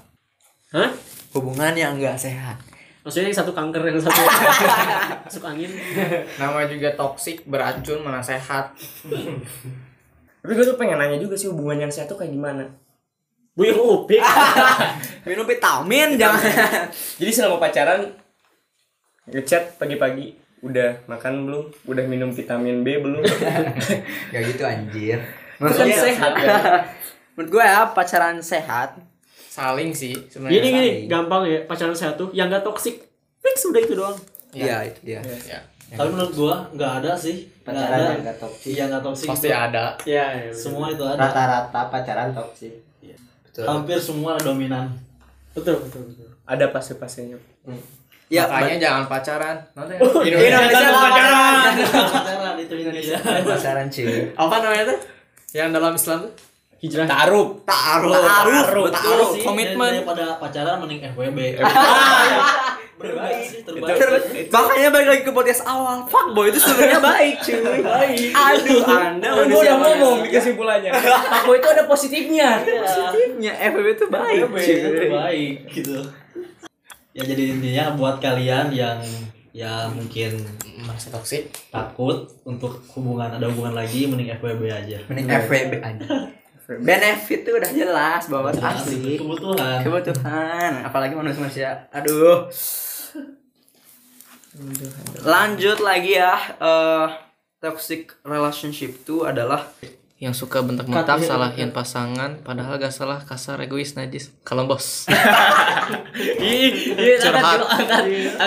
Hah? 0.72 0.94
hubungan 1.34 1.74
yang 1.76 1.98
enggak 1.98 2.22
sehat 2.22 2.70
Maksudnya 3.00 3.32
yang 3.32 3.40
satu 3.42 3.56
kanker 3.56 3.82
yang 3.90 3.98
satu 3.98 4.22
masuk 5.26 5.44
angin. 5.48 5.72
Nama 6.36 6.68
juga 6.68 6.94
toksik, 6.94 7.48
beracun, 7.48 8.04
mana 8.04 8.20
sehat. 8.20 8.76
Tapi 10.44 10.52
gue 10.52 10.66
tuh 10.68 10.76
pengen 10.76 11.00
nanya 11.00 11.16
juga 11.16 11.34
sih 11.40 11.48
hubungan 11.48 11.88
yang 11.88 11.92
sehat 11.92 12.12
tuh 12.12 12.20
kayak 12.20 12.36
gimana. 12.36 12.68
Buyung 13.60 13.76
upik. 14.00 14.24
minum 15.28 15.44
vitamin 15.44 16.16
jangan 16.16 16.40
Jadi 17.20 17.28
selama 17.28 17.60
pacaran 17.60 18.08
ngechat 19.28 19.76
pagi-pagi 19.76 20.32
udah 20.60 21.04
makan 21.06 21.44
belum? 21.44 21.64
Udah 21.86 22.08
minum 22.08 22.32
vitamin 22.32 22.82
B 22.82 22.98
belum? 22.98 23.20
Gak 24.32 24.42
gitu 24.48 24.64
anjir 24.64 25.20
kan 25.60 25.76
sehat 25.76 26.40
ya. 26.40 26.56
Menurut 27.36 27.52
gue 27.52 27.64
ya 27.64 27.92
pacaran 27.92 28.40
sehat 28.40 28.96
Saling 29.50 29.92
sih 29.92 30.16
Gini 30.16 30.32
sebenarnya. 30.32 30.62
gini, 30.62 30.72
saling. 30.72 31.00
gampang 31.12 31.42
ya 31.44 31.60
pacaran 31.68 31.92
saya 31.92 32.16
tuh 32.16 32.32
yang 32.32 32.48
gak 32.48 32.64
toksik. 32.64 33.04
Fix 33.40 33.68
udah 33.68 33.82
itu 33.84 33.94
doang. 33.94 34.16
Iya 34.50 34.88
itu 34.88 35.00
dia 35.04 35.20
Ya, 35.20 35.60
Tapi 35.98 36.14
menurut 36.14 36.32
gua 36.32 36.70
nggak 36.70 37.02
ada 37.02 37.18
sih. 37.18 37.50
Pacaran 37.60 37.98
ada. 37.98 38.14
yang 38.14 38.22
gak 38.22 38.38
toksik 38.38 38.72
Iya 38.72 38.84
nggak 38.88 39.04
toksik. 39.04 39.28
pasti 39.28 39.50
ada. 39.50 39.86
Iya, 40.06 40.26
ya, 40.38 40.52
Semua 40.54 40.94
itu 40.94 41.02
ada. 41.02 41.18
rata-rata 41.18 41.82
pacaran 41.90 42.30
toksik 42.32 42.74
Hampir 43.66 43.98
semua 44.00 44.38
dominan. 44.38 44.94
Betul, 45.54 45.82
betul, 45.82 46.02
betul. 46.14 46.30
Ada 46.46 46.70
fase-fasenya. 46.70 47.38
Ya 48.30 48.46
Makanya 48.46 48.78
jangan 48.78 49.04
pacaran. 49.10 49.58
Nanti 49.74 49.98
Indonesia 50.30 50.78
lah 50.86 51.02
pacaran 51.02 51.74
Pacaran 51.82 52.56
itu 52.62 52.74
Indonesia. 52.78 53.18
Pacaran 53.22 53.88
cuy 53.90 54.30
apa 54.38 54.56
namanya 54.62 54.84
tuh? 54.94 55.00
Yang 55.58 55.70
dalam 55.74 55.94
Islam 55.98 56.18
tuh? 56.30 56.34
Hijrah. 56.80 57.06
Taruh. 57.12 57.60
Taruh 57.68 58.88
Taruh 58.88 59.30
sih, 59.36 59.44
Komitmen 59.44 60.00
Daripada 60.00 60.40
pacaran 60.40 60.80
mending 60.80 61.04
FWB. 61.12 61.60
Terbaik 63.00 63.44
sih, 63.48 63.60
terbaik. 63.64 63.96
Makanya 64.52 64.90
balik 64.92 65.08
lagi 65.08 65.24
ke 65.24 65.32
podcast 65.32 65.64
awal 65.64 66.04
Fuckboy 66.08 66.52
itu 66.52 66.60
sebenarnya 66.60 67.00
baik 67.16 67.36
cuy 67.40 67.80
Baik 67.80 68.32
Aduh 68.36 68.84
anda 68.84 69.28
gue 69.28 69.40
manusia 69.48 69.72
udah 69.72 69.76
ngomong 69.80 70.18
kesimpulannya. 70.28 70.92
Aku 71.44 71.52
itu 71.56 71.68
ada 71.68 71.84
positifnya. 71.88 72.60
Positifnya 72.64 73.54
FWB 73.72 73.88
itu 73.96 74.06
baik 74.12 74.40
cuy 74.52 74.76
Terbaik 75.04 75.56
gitu. 75.72 75.96
Ya 77.16 77.24
jadi 77.28 77.44
intinya 77.60 77.86
buat 77.96 78.24
kalian 78.24 78.72
yang 78.72 79.00
ya 79.52 79.88
mungkin 79.92 80.40
Masih 80.80 81.12
toksik. 81.12 81.44
takut 81.72 82.32
untuk 82.48 82.80
hubungan 82.96 83.36
ada 83.36 83.52
hubungan 83.52 83.76
lagi 83.76 84.08
mending 84.08 84.32
FWB 84.40 84.64
aja. 84.72 85.00
Mending 85.12 85.28
FWB 85.28 85.72
aja 85.84 86.08
Benefit 86.78 87.50
tuh 87.50 87.58
udah 87.58 87.72
jelas 87.74 88.30
bahwa 88.30 88.54
asli 88.54 89.18
Kebutuhan. 89.18 89.82
Kebutuhan. 89.82 90.86
Apalagi 90.86 91.18
manusia-manusia. 91.18 91.90
Aduh. 91.90 92.46
Lanjut 95.26 95.82
lagi 95.82 96.14
ya 96.22 96.38
eh 96.62 97.08
Toxic 97.60 98.16
relationship 98.24 99.04
itu 99.04 99.26
adalah 99.26 99.68
Yang 100.20 100.44
suka 100.44 100.60
bentak-bentak 100.60 101.24
salahin 101.24 101.72
pasangan 101.72 102.44
padahal 102.44 102.76
gak 102.76 102.92
salah 102.92 103.24
kasar 103.24 103.56
egois 103.64 103.96
najis. 103.96 104.36
Kalau 104.44 104.68
bos. 104.68 105.08
Curhat. 107.24 107.60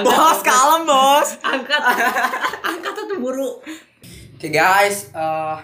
Bos 0.05 0.39
kalem 0.45 0.83
bos. 0.85 1.29
Angkat. 1.43 1.83
Angkat 2.71 2.93
tuh 3.09 3.19
buru 3.19 3.59
Oke 4.37 4.49
guys 4.53 5.11
eh, 5.17 5.57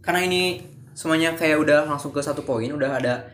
Karena 0.00 0.22
ini 0.22 0.69
semuanya 1.00 1.32
kayak 1.32 1.56
udah 1.64 1.88
langsung 1.88 2.12
ke 2.12 2.20
satu 2.20 2.44
poin 2.44 2.68
Udah 2.68 3.00
ada 3.00 3.24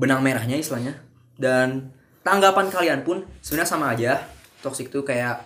benang 0.00 0.24
merahnya 0.24 0.56
istilahnya. 0.56 0.96
Dan 1.36 1.92
tanggapan 2.24 2.72
kalian 2.72 3.04
pun 3.04 3.28
sebenarnya 3.44 3.68
sama 3.68 3.92
aja. 3.92 4.24
Toxic 4.64 4.88
tuh 4.88 5.04
kayak 5.04 5.44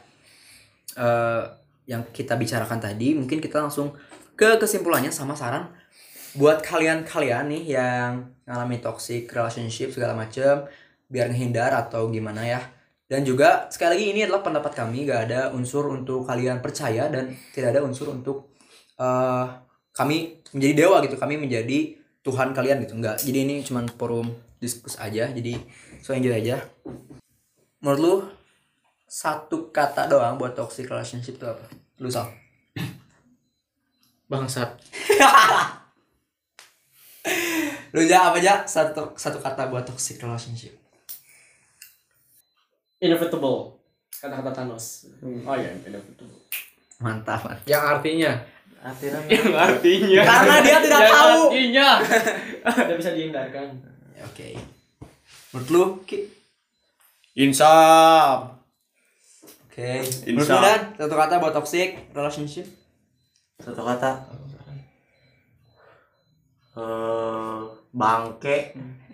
eh, 0.94 1.42
Yang 1.90 2.14
kita 2.14 2.38
bicarakan 2.38 2.78
tadi 2.78 3.18
Mungkin 3.18 3.42
kita 3.42 3.58
langsung 3.58 3.90
ke 4.38 4.54
kesimpulannya 4.62 5.10
sama 5.10 5.34
saran 5.34 5.66
Buat 6.38 6.62
kalian-kalian 6.62 7.50
nih 7.50 7.74
yang 7.74 8.30
ngalami 8.46 8.78
toxic 8.78 9.26
relationship 9.26 9.90
segala 9.90 10.14
macem 10.14 10.62
biar 11.08 11.32
menghindar 11.32 11.72
atau 11.72 12.12
gimana 12.12 12.44
ya. 12.44 12.60
Dan 13.08 13.24
juga 13.24 13.66
sekali 13.72 13.96
lagi 13.96 14.06
ini 14.12 14.20
adalah 14.28 14.44
pendapat 14.44 14.76
kami 14.76 15.08
gak 15.08 15.32
ada 15.32 15.40
unsur 15.56 15.88
untuk 15.88 16.28
kalian 16.28 16.60
percaya 16.60 17.08
dan 17.08 17.32
tidak 17.56 17.74
ada 17.74 17.80
unsur 17.80 18.12
untuk 18.12 18.52
eh, 19.00 19.46
kami 19.98 20.37
menjadi 20.54 20.74
dewa 20.84 20.96
gitu 21.04 21.16
kami 21.20 21.36
menjadi 21.36 21.98
Tuhan 22.22 22.52
kalian 22.52 22.84
gitu 22.84 22.94
enggak 22.98 23.16
jadi 23.20 23.38
ini 23.44 23.64
cuman 23.64 23.88
forum 23.88 24.32
diskus 24.58 24.98
aja 24.98 25.30
jadi 25.30 25.54
so 26.02 26.12
enjoy 26.12 26.34
aja 26.34 26.60
menurut 27.80 28.00
lu 28.00 28.14
satu 29.08 29.72
kata 29.72 30.10
doang 30.10 30.36
buat 30.36 30.52
toxic 30.52 30.90
relationship 30.90 31.40
itu 31.40 31.46
apa 31.46 31.66
lu 31.98 32.10
sal 32.10 32.28
Bangsat. 34.28 34.76
lu 37.96 38.04
aja 38.04 38.28
apa 38.28 38.44
aja 38.44 38.60
satu 38.68 39.16
satu 39.16 39.40
kata 39.40 39.72
buat 39.72 39.88
toxic 39.88 40.20
relationship 40.20 40.76
Inevitable. 42.98 43.78
Kata-kata 44.10 44.50
Thanos. 44.50 45.06
Oh 45.22 45.54
iya, 45.54 45.70
inevitable. 45.70 46.34
mantap 46.98 47.46
mantap. 47.46 47.62
Yang 47.70 47.82
artinya 47.86 48.32
Yang 48.78 49.54
artinya. 49.58 50.22
karena 50.22 50.56
dia 50.62 50.78
tidak 50.78 51.00
Yang 51.02 51.12
tahu 51.12 51.40
artinya. 51.50 51.88
Tidak 52.78 52.96
bisa 53.00 53.10
dihindarkan. 53.16 53.66
Oke 54.22 54.48
menurut 55.52 55.68
lu 55.72 55.84
Ki? 56.04 56.28
Insaf. 57.38 58.58
oke 59.66 59.90
menurut 60.26 60.46
Insya 60.46 60.54
lu 60.54 60.62
Dan 60.62 60.80
satu 60.98 61.14
kata 61.16 61.34
buat 61.40 61.54
toxic 61.54 61.90
relationship 62.12 62.66
Satu 63.58 63.82
kata. 63.82 64.22
Eh, 66.78 67.58
bangke. 67.90 68.58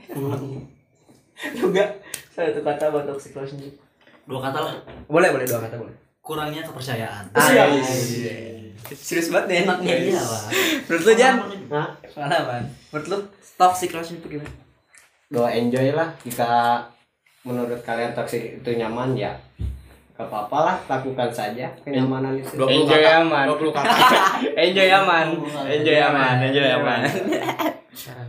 juga 1.61 1.85
satu 2.37 2.61
kata 2.61 2.85
buat 2.93 3.05
toxic 3.09 3.33
relationship 3.33 3.73
Dua 4.25 4.41
kata 4.41 4.59
lah. 4.61 4.75
boleh 5.09 5.29
boleh 5.33 5.47
dua 5.49 5.61
kata 5.65 5.77
boleh 5.81 5.97
Kurangnya 6.25 6.65
kepercayaan. 6.65 7.29
Siap. 7.37 7.69
Serius 8.93 9.31
banget 9.31 9.47
nih 9.49 9.59
Enaknya 9.65 9.95
iya 9.97 10.21
lah. 10.21 10.43
menurut 10.87 11.03
lu 11.05 11.13
Jan? 11.15 11.35
Hah? 11.71 11.89
pengalaman 12.15 12.63
menurut 12.91 13.07
lu 13.09 13.19
toxic 13.55 13.91
relationship 13.95 14.27
itu 14.27 14.39
gimana? 14.39 14.53
Doa 15.31 15.51
enjoy 15.51 15.91
lah. 15.95 16.09
Jika 16.23 16.83
menurut 17.43 17.81
kalian 17.83 18.15
toksik 18.15 18.63
itu 18.63 18.71
nyaman 18.79 19.15
ya 19.15 19.35
gak 20.15 20.31
apa-apa 20.31 20.59
lah. 20.63 20.77
Lakukan 20.87 21.31
saja 21.31 21.67
kenyamanan 21.83 22.39
itu. 22.39 22.55
20 22.55 22.87
Enjoy 22.87 23.03
aman. 23.03 23.45
20 23.51 23.75
kata. 23.75 23.95
Enjoy 24.67 24.89
aman. 24.91 25.27
Enjoy 25.67 25.99
aman. 25.99 26.35
Enjoy 26.39 26.69
aman. 26.71 27.01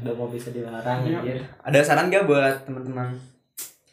udah 0.05 0.13
mau 0.13 0.29
bisa 0.29 0.53
dilarang 0.53 1.01
anjir. 1.01 1.41
Ada 1.65 1.79
saran 1.81 2.13
gak 2.13 2.25
buat 2.29 2.65
teman-teman 2.65 3.17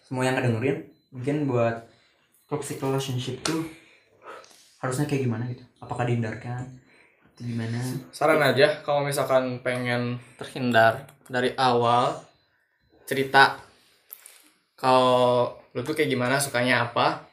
semua 0.04 0.24
yang 0.28 0.36
ngedengerin? 0.36 0.88
Mungkin 1.12 1.48
buat 1.48 1.84
toxic 2.48 2.80
relationship 2.80 3.40
tuh 3.40 3.64
harusnya 4.84 5.08
kayak 5.08 5.24
gimana 5.24 5.48
gitu 5.48 5.64
apakah 5.82 6.06
dihindarkan? 6.06 6.62
Atau 7.26 7.42
gimana? 7.42 7.82
Saran 8.14 8.38
aja 8.38 8.80
kalau 8.86 9.02
misalkan 9.02 9.58
pengen 9.66 10.22
terhindar 10.38 11.10
dari 11.26 11.50
awal 11.58 12.22
cerita 13.02 13.58
kalau 14.78 15.50
lu 15.74 15.82
tuh 15.82 15.98
kayak 15.98 16.10
gimana 16.10 16.38
sukanya 16.38 16.86
apa 16.86 17.26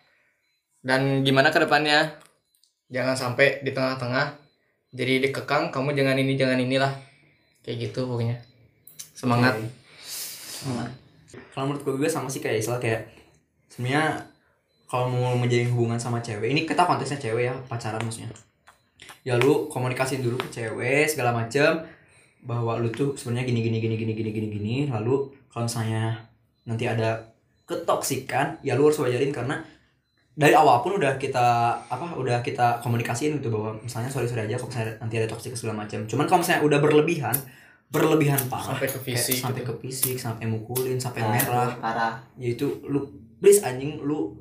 dan 0.82 1.22
gimana 1.22 1.54
ke 1.54 1.62
depannya. 1.62 2.18
Jangan 2.90 3.14
sampai 3.14 3.62
di 3.62 3.70
tengah-tengah 3.70 4.34
jadi 4.90 5.22
dikekang 5.30 5.70
kamu 5.70 5.94
jangan 5.94 6.18
ini 6.18 6.34
jangan 6.34 6.58
inilah. 6.58 6.94
Kayak 7.62 7.94
gitu 7.94 8.10
pokoknya. 8.10 8.42
Semangat. 9.14 9.62
Kalau 11.54 11.70
menurut 11.70 11.86
gue 11.86 11.94
juga 12.02 12.10
sama 12.10 12.26
sih 12.32 12.42
kayak 12.42 12.66
istilah 12.66 12.82
kayak 12.82 13.06
sebenarnya 13.70 14.26
kalau 14.90 15.06
mau 15.08 15.38
menjalin 15.38 15.70
hubungan 15.70 15.96
sama 15.96 16.18
cewek 16.18 16.50
ini 16.50 16.66
kita 16.66 16.82
konteksnya 16.82 17.22
cewek 17.22 17.44
ya 17.46 17.54
pacaran 17.70 18.02
maksudnya. 18.02 18.34
Ya 19.22 19.38
lu 19.38 19.70
komunikasiin 19.70 20.20
dulu 20.20 20.36
ke 20.36 20.50
cewek 20.50 21.06
segala 21.06 21.30
macem 21.30 21.86
bahwa 22.42 22.76
lu 22.76 22.90
tuh 22.90 23.14
sebenarnya 23.14 23.46
gini 23.46 23.60
gini 23.62 23.78
gini 23.78 23.96
gini 23.96 24.14
gini 24.14 24.30
gini 24.32 24.48
gini 24.50 24.76
lalu 24.88 25.28
kalau 25.48 25.68
misalnya 25.68 26.18
nanti 26.64 26.88
ada 26.88 27.22
ketoksikan 27.70 28.58
ya 28.60 28.74
lu 28.74 28.90
harus 28.90 28.98
wajarin 28.98 29.30
karena 29.30 29.62
dari 30.34 30.56
awal 30.56 30.80
pun 30.80 30.96
udah 30.96 31.20
kita 31.20 31.46
apa 31.86 32.16
udah 32.16 32.40
kita 32.40 32.80
komunikasiin 32.80 33.38
gitu 33.38 33.52
bahwa 33.52 33.76
misalnya 33.78 34.08
sorry 34.08 34.26
sorry 34.26 34.48
aja 34.48 34.56
kalau 34.56 34.72
misalnya 34.72 34.94
nanti 34.98 35.16
ada 35.20 35.28
toksik 35.28 35.52
segala 35.54 35.84
macam 35.84 36.08
cuman 36.08 36.26
kalau 36.26 36.40
misalnya 36.40 36.64
udah 36.64 36.80
berlebihan 36.80 37.36
berlebihan 37.90 38.40
parah 38.48 38.72
Sampai 38.74 38.88
ke 38.88 38.96
kayak 38.96 39.06
fisik 39.20 39.38
sampai 39.38 39.62
gitu. 39.62 39.70
ke 39.70 39.74
fisik 39.84 40.16
sampai 40.16 40.46
mukulin 40.48 40.96
sampai 40.96 41.22
Nah, 41.22 41.30
merah 41.36 41.70
parah. 41.78 42.14
ya 42.40 42.56
itu 42.56 42.66
lu 42.88 43.04
please 43.38 43.60
anjing 43.62 44.00
lu 44.00 44.32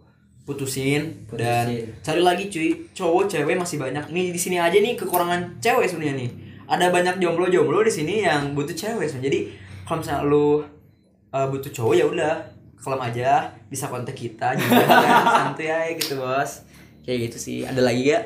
putusin, 0.48 1.28
dan 1.36 1.68
Putusin. 1.68 2.00
cari 2.00 2.20
lagi 2.24 2.44
cuy. 2.48 2.68
Cowok 2.96 3.28
cewek 3.28 3.56
masih 3.60 3.76
banyak. 3.76 4.08
Nih 4.08 4.32
di 4.32 4.40
sini 4.40 4.56
aja 4.56 4.80
nih 4.80 4.96
kekurangan 4.96 5.60
cewek 5.60 5.84
sebenarnya 5.84 6.24
nih. 6.24 6.30
Ada 6.64 6.88
banyak 6.88 7.20
jomblo-jomblo 7.20 7.84
di 7.84 7.92
sini 7.92 8.24
yang 8.24 8.56
butuh 8.56 8.72
cewek 8.72 9.04
sebenarnya. 9.04 9.28
Jadi 9.28 9.40
kalau 9.84 9.98
misalnya 10.00 10.24
lu 10.24 10.48
uh, 11.36 11.46
butuh 11.52 11.68
cowok 11.68 11.94
ya 12.00 12.04
udah 12.08 12.34
kelam 12.80 13.00
aja. 13.04 13.52
Bisa 13.68 13.92
kontak 13.92 14.16
kita 14.16 14.56
juga 14.56 14.88
kan. 14.88 15.24
Santuy 15.52 15.68
aja 15.68 15.92
gitu 15.92 16.16
bos. 16.16 16.64
Kayak 17.04 17.28
gitu 17.28 17.36
sih. 17.36 17.58
Ada 17.68 17.84
lagi 17.84 18.16
ya 18.16 18.20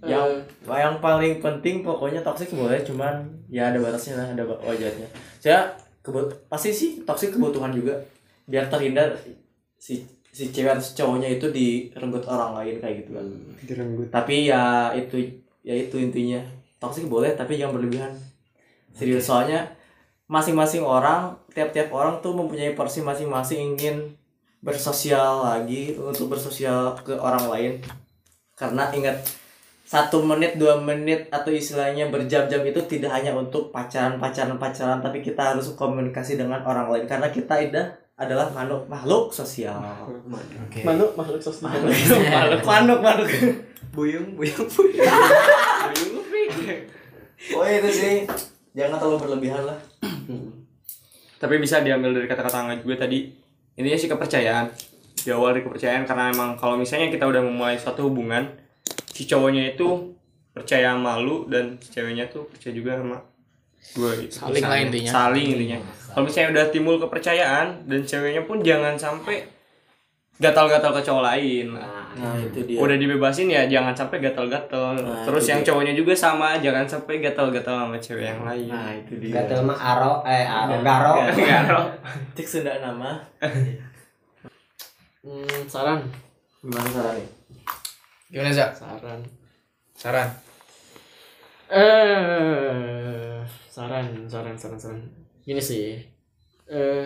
yang 0.00 0.40
yang 0.64 0.96
paling 0.96 1.44
penting 1.44 1.84
pokoknya 1.84 2.24
toksik 2.24 2.56
boleh 2.56 2.80
cuman 2.80 3.20
ya 3.52 3.68
ada 3.68 3.76
batasnya 3.76 4.16
lah 4.16 4.32
ada 4.32 4.48
wajarnya 4.64 5.04
saya 5.36 5.76
kebut 6.00 6.48
pasti 6.48 6.72
sih 6.72 6.90
toksik 7.04 7.36
kebutuhan 7.36 7.72
juga. 7.72 8.00
Biar 8.48 8.66
terhindar 8.66 9.14
si 9.76 10.02
si 10.30 10.54
cewek 10.54 10.78
atau 10.78 10.82
si 10.82 10.94
cowoknya 10.94 11.28
itu 11.38 11.46
direnggut 11.50 12.22
orang 12.30 12.62
lain 12.62 12.76
kayak 12.78 12.94
gitu 13.02 13.10
kan. 13.18 13.26
Direnggut. 13.66 14.08
Tapi 14.14 14.46
ya 14.46 14.94
itu 14.94 15.18
ya 15.66 15.74
itu 15.74 15.98
intinya. 15.98 16.40
Toksik 16.80 17.10
boleh 17.10 17.34
tapi 17.34 17.58
jangan 17.58 17.76
berlebihan. 17.76 18.12
Serius 18.94 19.26
soalnya 19.26 19.68
masing-masing 20.30 20.86
orang 20.86 21.34
tiap-tiap 21.50 21.90
orang 21.90 22.22
tuh 22.22 22.32
mempunyai 22.32 22.78
porsi 22.78 23.02
masing-masing 23.02 23.74
ingin 23.74 24.14
bersosial 24.62 25.42
lagi 25.42 25.98
untuk 25.98 26.30
bersosial 26.30 26.94
ke 27.02 27.18
orang 27.18 27.50
lain. 27.50 27.72
Karena 28.54 28.88
ingat 28.94 29.20
satu 29.90 30.22
menit 30.22 30.54
dua 30.54 30.78
menit 30.78 31.26
atau 31.34 31.50
istilahnya 31.50 32.06
berjam-jam 32.14 32.62
itu 32.62 32.78
tidak 32.86 33.10
hanya 33.10 33.34
untuk 33.34 33.74
pacaran 33.74 34.22
pacaran 34.22 34.54
pacaran 34.54 35.02
tapi 35.02 35.18
kita 35.18 35.50
harus 35.50 35.74
komunikasi 35.74 36.38
dengan 36.38 36.62
orang 36.62 36.86
lain. 36.86 37.04
Karena 37.10 37.26
kita 37.34 37.58
udah 37.58 37.86
adalah 38.20 38.52
makhluk 38.52 38.84
makhluk 38.84 39.32
sosial. 39.32 39.80
Oke. 40.68 40.84
Manuk 40.84 41.16
makhluk 41.16 41.40
sosial. 41.40 41.72
makhluk 41.72 42.60
makhluk 42.68 43.00
makhluk. 43.00 43.30
Buyung 43.96 44.36
buyung 44.36 44.68
buyung. 44.76 45.08
Oh 47.56 47.64
itu 47.64 47.88
sih. 47.88 48.16
Jangan 48.76 49.00
terlalu 49.00 49.18
berlebihan 49.24 49.64
lah. 49.64 49.80
Tapi 51.40 51.56
bisa 51.56 51.80
diambil 51.80 52.12
dari 52.12 52.28
kata-kata 52.28 52.68
Angga 52.68 52.76
juga 52.84 53.08
tadi. 53.08 53.32
Intinya 53.80 53.96
sih 53.96 54.12
kepercayaan. 54.12 54.68
Diawal 55.24 55.56
dari 55.56 55.64
kepercayaan 55.64 56.04
karena 56.04 56.28
emang 56.28 56.60
kalau 56.60 56.76
misalnya 56.76 57.08
kita 57.08 57.24
udah 57.24 57.40
memulai 57.40 57.80
suatu 57.80 58.04
hubungan 58.12 58.44
si 59.08 59.24
cowoknya 59.24 59.72
itu 59.72 60.12
percaya 60.52 60.92
sama 60.92 61.16
lu 61.20 61.48
dan 61.48 61.80
si 61.80 61.88
ceweknya 61.92 62.28
tuh 62.28 62.48
percaya 62.52 62.72
juga 62.76 63.00
sama 63.00 63.18
gue 63.90 64.10
gitu. 64.22 64.34
Saling 64.38 64.62
lah 64.62 64.78
intinya. 64.78 65.10
saling 65.10 65.48
intinya 65.52 65.78
kalau 66.06 66.26
misalnya 66.26 66.48
udah 66.52 66.66
timbul 66.68 66.96
kepercayaan 66.98 67.86
dan 67.86 68.00
ceweknya 68.02 68.42
pun 68.42 68.60
jangan 68.60 68.94
sampai 68.94 69.46
gatal-gatal 70.36 70.90
ke 70.90 71.02
cowok 71.02 71.22
lain 71.22 71.66
nah 72.10 72.32
itu 72.34 72.64
dia 72.64 72.76
udah 72.76 72.96
dibebasin 72.96 73.46
ya 73.46 73.64
jangan 73.66 73.92
sampai 73.92 74.18
gatal-gatal 74.20 74.96
Nah, 74.96 75.22
terus 75.22 75.44
yang 75.44 75.60
dia. 75.60 75.68
cowoknya 75.68 75.92
juga 75.92 76.10
sama 76.12 76.56
jangan 76.56 76.82
sampai 76.82 77.20
gatal-gatal 77.20 77.76
sama 77.78 77.96
cewek 77.96 78.24
yang 78.26 78.40
lain 78.40 78.66
nah 78.66 78.90
itu 78.90 79.12
dia 79.16 79.32
gatel 79.36 79.60
mah 79.62 79.76
aro 79.76 80.12
eh 80.24 80.42
aro 80.42 80.80
garo 80.80 81.12
Garo. 81.50 81.82
cek 82.32 82.46
sunda 82.46 82.74
nama 82.78 83.20
Hmm, 85.20 85.44
saran, 85.68 86.00
gimana 86.58 86.88
caranya 86.88 87.28
Gimana 88.26 88.50
Zak? 88.50 88.72
saran. 88.72 89.20
Saran. 89.92 90.28
Eh, 91.68 93.36
saran, 93.80 94.06
saran, 94.28 94.52
saran, 94.54 94.76
saran. 94.76 95.00
Gini 95.40 95.56
sih. 95.58 95.96
Eh, 96.68 97.04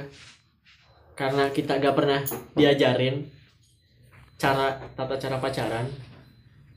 karena 1.14 1.46
kita 1.48 1.78
gak 1.78 1.94
pernah 1.94 2.18
diajarin 2.52 3.22
cara 4.34 4.74
tata 4.92 5.14
cara 5.14 5.38
pacaran. 5.38 5.86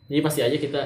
Jadi 0.06 0.22
pasti 0.22 0.39
aja 0.39 0.54
kita 0.54 0.82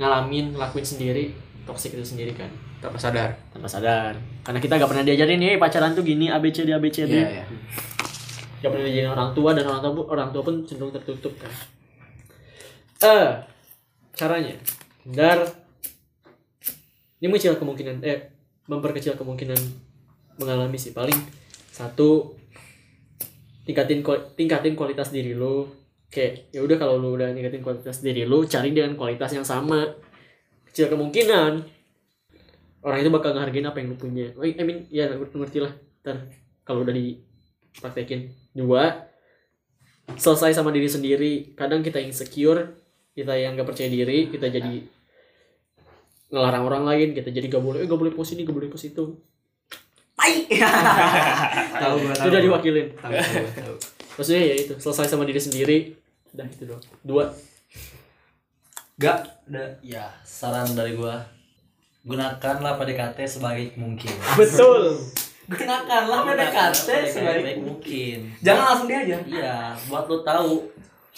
ngalamin, 0.00 0.56
ngelakuin 0.56 0.82
sendiri 0.82 1.30
toxic 1.62 1.94
itu 1.94 2.02
sendiri 2.02 2.34
kan 2.34 2.50
Tanpa 2.82 2.98
sadar. 2.98 3.30
tanpa 3.54 3.70
sadar 3.70 4.18
karena 4.42 4.58
kita 4.58 4.74
gak 4.74 4.90
pernah 4.90 5.06
diajarin 5.06 5.38
nih 5.38 5.54
pacaran 5.54 5.94
tuh 5.94 6.02
gini 6.02 6.26
ABCD 6.26 6.74
ABCD 6.74 7.14
Iya, 7.14 7.28
iya. 7.38 7.44
gak 8.58 8.70
pernah 8.74 8.82
diajarin 8.82 9.12
orang 9.14 9.30
tua 9.30 9.54
dan 9.54 9.70
orang 9.70 9.78
tua 9.78 9.92
pun 9.94 10.06
orang 10.10 10.28
tua 10.34 10.42
pun 10.42 10.54
cenderung 10.66 10.90
tertutup 10.90 11.30
kan 11.38 11.52
eh 13.06 13.30
caranya 14.18 14.58
dar 15.06 15.46
ini 17.22 17.30
mengecil 17.30 17.54
kemungkinan 17.54 18.02
eh 18.02 18.34
memperkecil 18.66 19.14
kemungkinan 19.14 19.54
mengalami 20.42 20.74
sih. 20.74 20.90
Paling 20.90 21.14
satu 21.70 22.34
tingkatin 23.62 24.02
tingkatin 24.34 24.74
kualitas 24.74 25.14
diri 25.14 25.30
lu. 25.38 25.70
Kayak 26.10 26.50
ya 26.50 26.66
udah 26.66 26.76
kalau 26.82 26.98
lu 26.98 27.14
udah 27.14 27.30
tingkatin 27.30 27.62
kualitas 27.62 28.02
diri 28.02 28.26
lu 28.26 28.42
cari 28.42 28.74
dengan 28.74 28.98
kualitas 28.98 29.30
yang 29.30 29.46
sama. 29.46 29.86
Kecil 30.66 30.90
kemungkinan 30.90 31.62
orang 32.82 32.98
itu 32.98 33.10
bakal 33.14 33.38
ngehargain 33.38 33.70
apa 33.70 33.78
yang 33.78 33.94
lu 33.94 33.96
punya. 34.02 34.34
Oh, 34.34 34.42
I 34.42 34.58
mean 34.66 34.90
ya 34.90 35.06
ngerti 35.14 35.62
lah 35.62 35.70
ntar 36.02 36.26
kalau 36.66 36.82
udah 36.82 36.90
dipraktekin. 36.90 38.34
Dua 38.50 38.98
selesai 40.18 40.58
sama 40.58 40.74
diri 40.74 40.90
sendiri. 40.90 41.54
Kadang 41.54 41.86
kita 41.86 42.02
insecure 42.02 42.82
kita 43.14 43.38
yang 43.38 43.54
gak 43.54 43.68
percaya 43.68 43.92
diri 43.92 44.26
kita 44.26 44.48
jadi 44.48 44.82
ngelarang 46.32 46.64
orang 46.64 46.84
lain 46.84 47.08
kita 47.12 47.28
jadi 47.28 47.46
gak 47.46 47.60
boleh 47.60 47.78
eh 47.78 47.86
gak 47.86 47.94
boleh 47.94 48.10
post 48.10 48.32
ini 48.32 48.42
gak 48.42 48.56
boleh 48.56 48.66
post 48.66 48.88
itu. 48.88 49.04
Tahu 51.72 51.94
gua 51.98 52.14
tahu 52.14 52.28
udah 52.28 52.40
diwakilin. 52.40 52.86
Tahu 52.94 53.10
tahu 53.10 53.46
tahu 53.54 53.74
maksudnya 54.12 54.42
ya 54.44 54.54
itu 54.56 54.72
selesai 54.76 55.08
sama 55.08 55.24
diri 55.24 55.36
sendiri. 55.36 55.78
Udah 56.30 56.46
itu 56.46 56.64
doang. 56.64 56.82
Dua. 57.02 57.24
Gak 58.96 59.18
udah 59.46 59.68
Ya, 59.80 60.12
saran 60.22 60.72
dari 60.72 60.94
gua. 60.94 61.20
Gunakanlah 62.02 62.76
PDKT 62.76 63.18
sebaik 63.28 63.74
mungkin. 63.74 64.10
betul. 64.34 64.98
Gunakanlah 65.52 66.22
PDKT 66.24 66.88
sebaik 67.08 67.08
sebaik 67.38 67.58
mungkin. 67.60 68.18
jangan 68.40 68.64
langsung 68.68 68.88
diajar 68.88 69.20
Iya, 69.22 69.56
buat 69.86 70.06
lu 70.06 70.22
tahu 70.22 70.66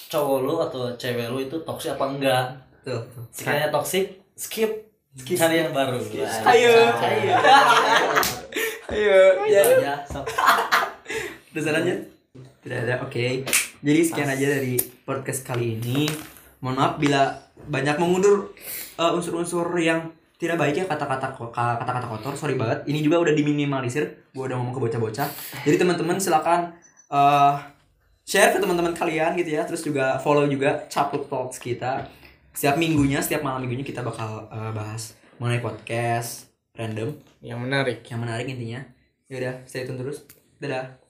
cowok 0.07 0.39
lu 0.41 0.55
atau 0.61 0.91
cewek 0.95 1.29
lu 1.29 1.39
itu 1.41 1.57
toksik 1.61 1.95
apa 1.95 2.05
enggak. 2.09 2.45
tuh 2.81 3.01
Sekiranya 3.31 3.69
toksik, 3.69 4.21
skip. 4.35 4.84
Cari 5.15 5.63
yang 5.63 5.71
baru. 5.71 6.03
Ayo. 6.03 6.75
Ayo. 6.91 7.35
ayo. 8.91 9.19
Itu 9.47 9.75
aja. 9.79 10.03
Sok. 10.11 10.27
udah 11.55 11.63
sana 11.63 11.87
aja 11.87 11.95
tidak 12.67 12.79
ada 12.83 12.95
oke. 13.07 13.47
Jadi 13.79 14.01
sekian 14.03 14.27
aja 14.27 14.59
dari 14.59 14.75
podcast 15.07 15.47
kali 15.47 15.79
ini. 15.79 16.11
Mohon 16.59 16.77
maaf 16.83 16.95
bila 16.99 17.31
banyak 17.71 17.95
mengundur 18.03 18.59
uh, 18.99 19.15
unsur-unsur 19.15 19.71
yang 19.79 20.11
tidak 20.35 20.59
baik 20.59 20.83
ya 20.83 20.85
kata-kata 20.91 21.39
kata-kata 21.55 22.07
kotor. 22.11 22.35
Sorry 22.35 22.59
banget. 22.59 22.83
Ini 22.91 23.07
juga 23.07 23.23
udah 23.23 23.39
diminimalisir. 23.39 24.35
Gua 24.35 24.51
udah 24.51 24.59
ngomong 24.59 24.75
ke 24.75 24.83
bocah-bocah. 24.83 25.29
Jadi 25.63 25.77
teman-teman 25.79 26.19
silakan 26.19 26.75
uh, 27.15 27.63
share 28.27 28.51
ke 28.51 28.59
teman-teman 28.59 28.99
kalian 28.99 29.39
gitu 29.39 29.55
ya. 29.55 29.63
Terus 29.63 29.87
juga 29.87 30.19
follow 30.19 30.51
juga 30.51 30.91
Capluk 30.91 31.31
Talks 31.31 31.63
kita 31.63 32.24
setiap 32.55 32.79
minggunya 32.79 33.19
setiap 33.21 33.43
malam 33.43 33.67
minggunya 33.67 33.83
kita 33.83 34.01
bakal 34.01 34.47
uh, 34.49 34.71
bahas 34.71 35.19
mengenai 35.43 35.61
podcast 35.61 36.49
random. 36.79 37.19
Yang 37.43 37.59
menarik. 37.61 37.99
yang 38.07 38.21
menarik 38.23 38.47
intinya. 38.49 38.81
Ya 39.27 39.35
udah 39.43 39.55
stay 39.67 39.85
tune 39.85 39.99
terus. 39.99 40.25
Dadah 40.63 41.04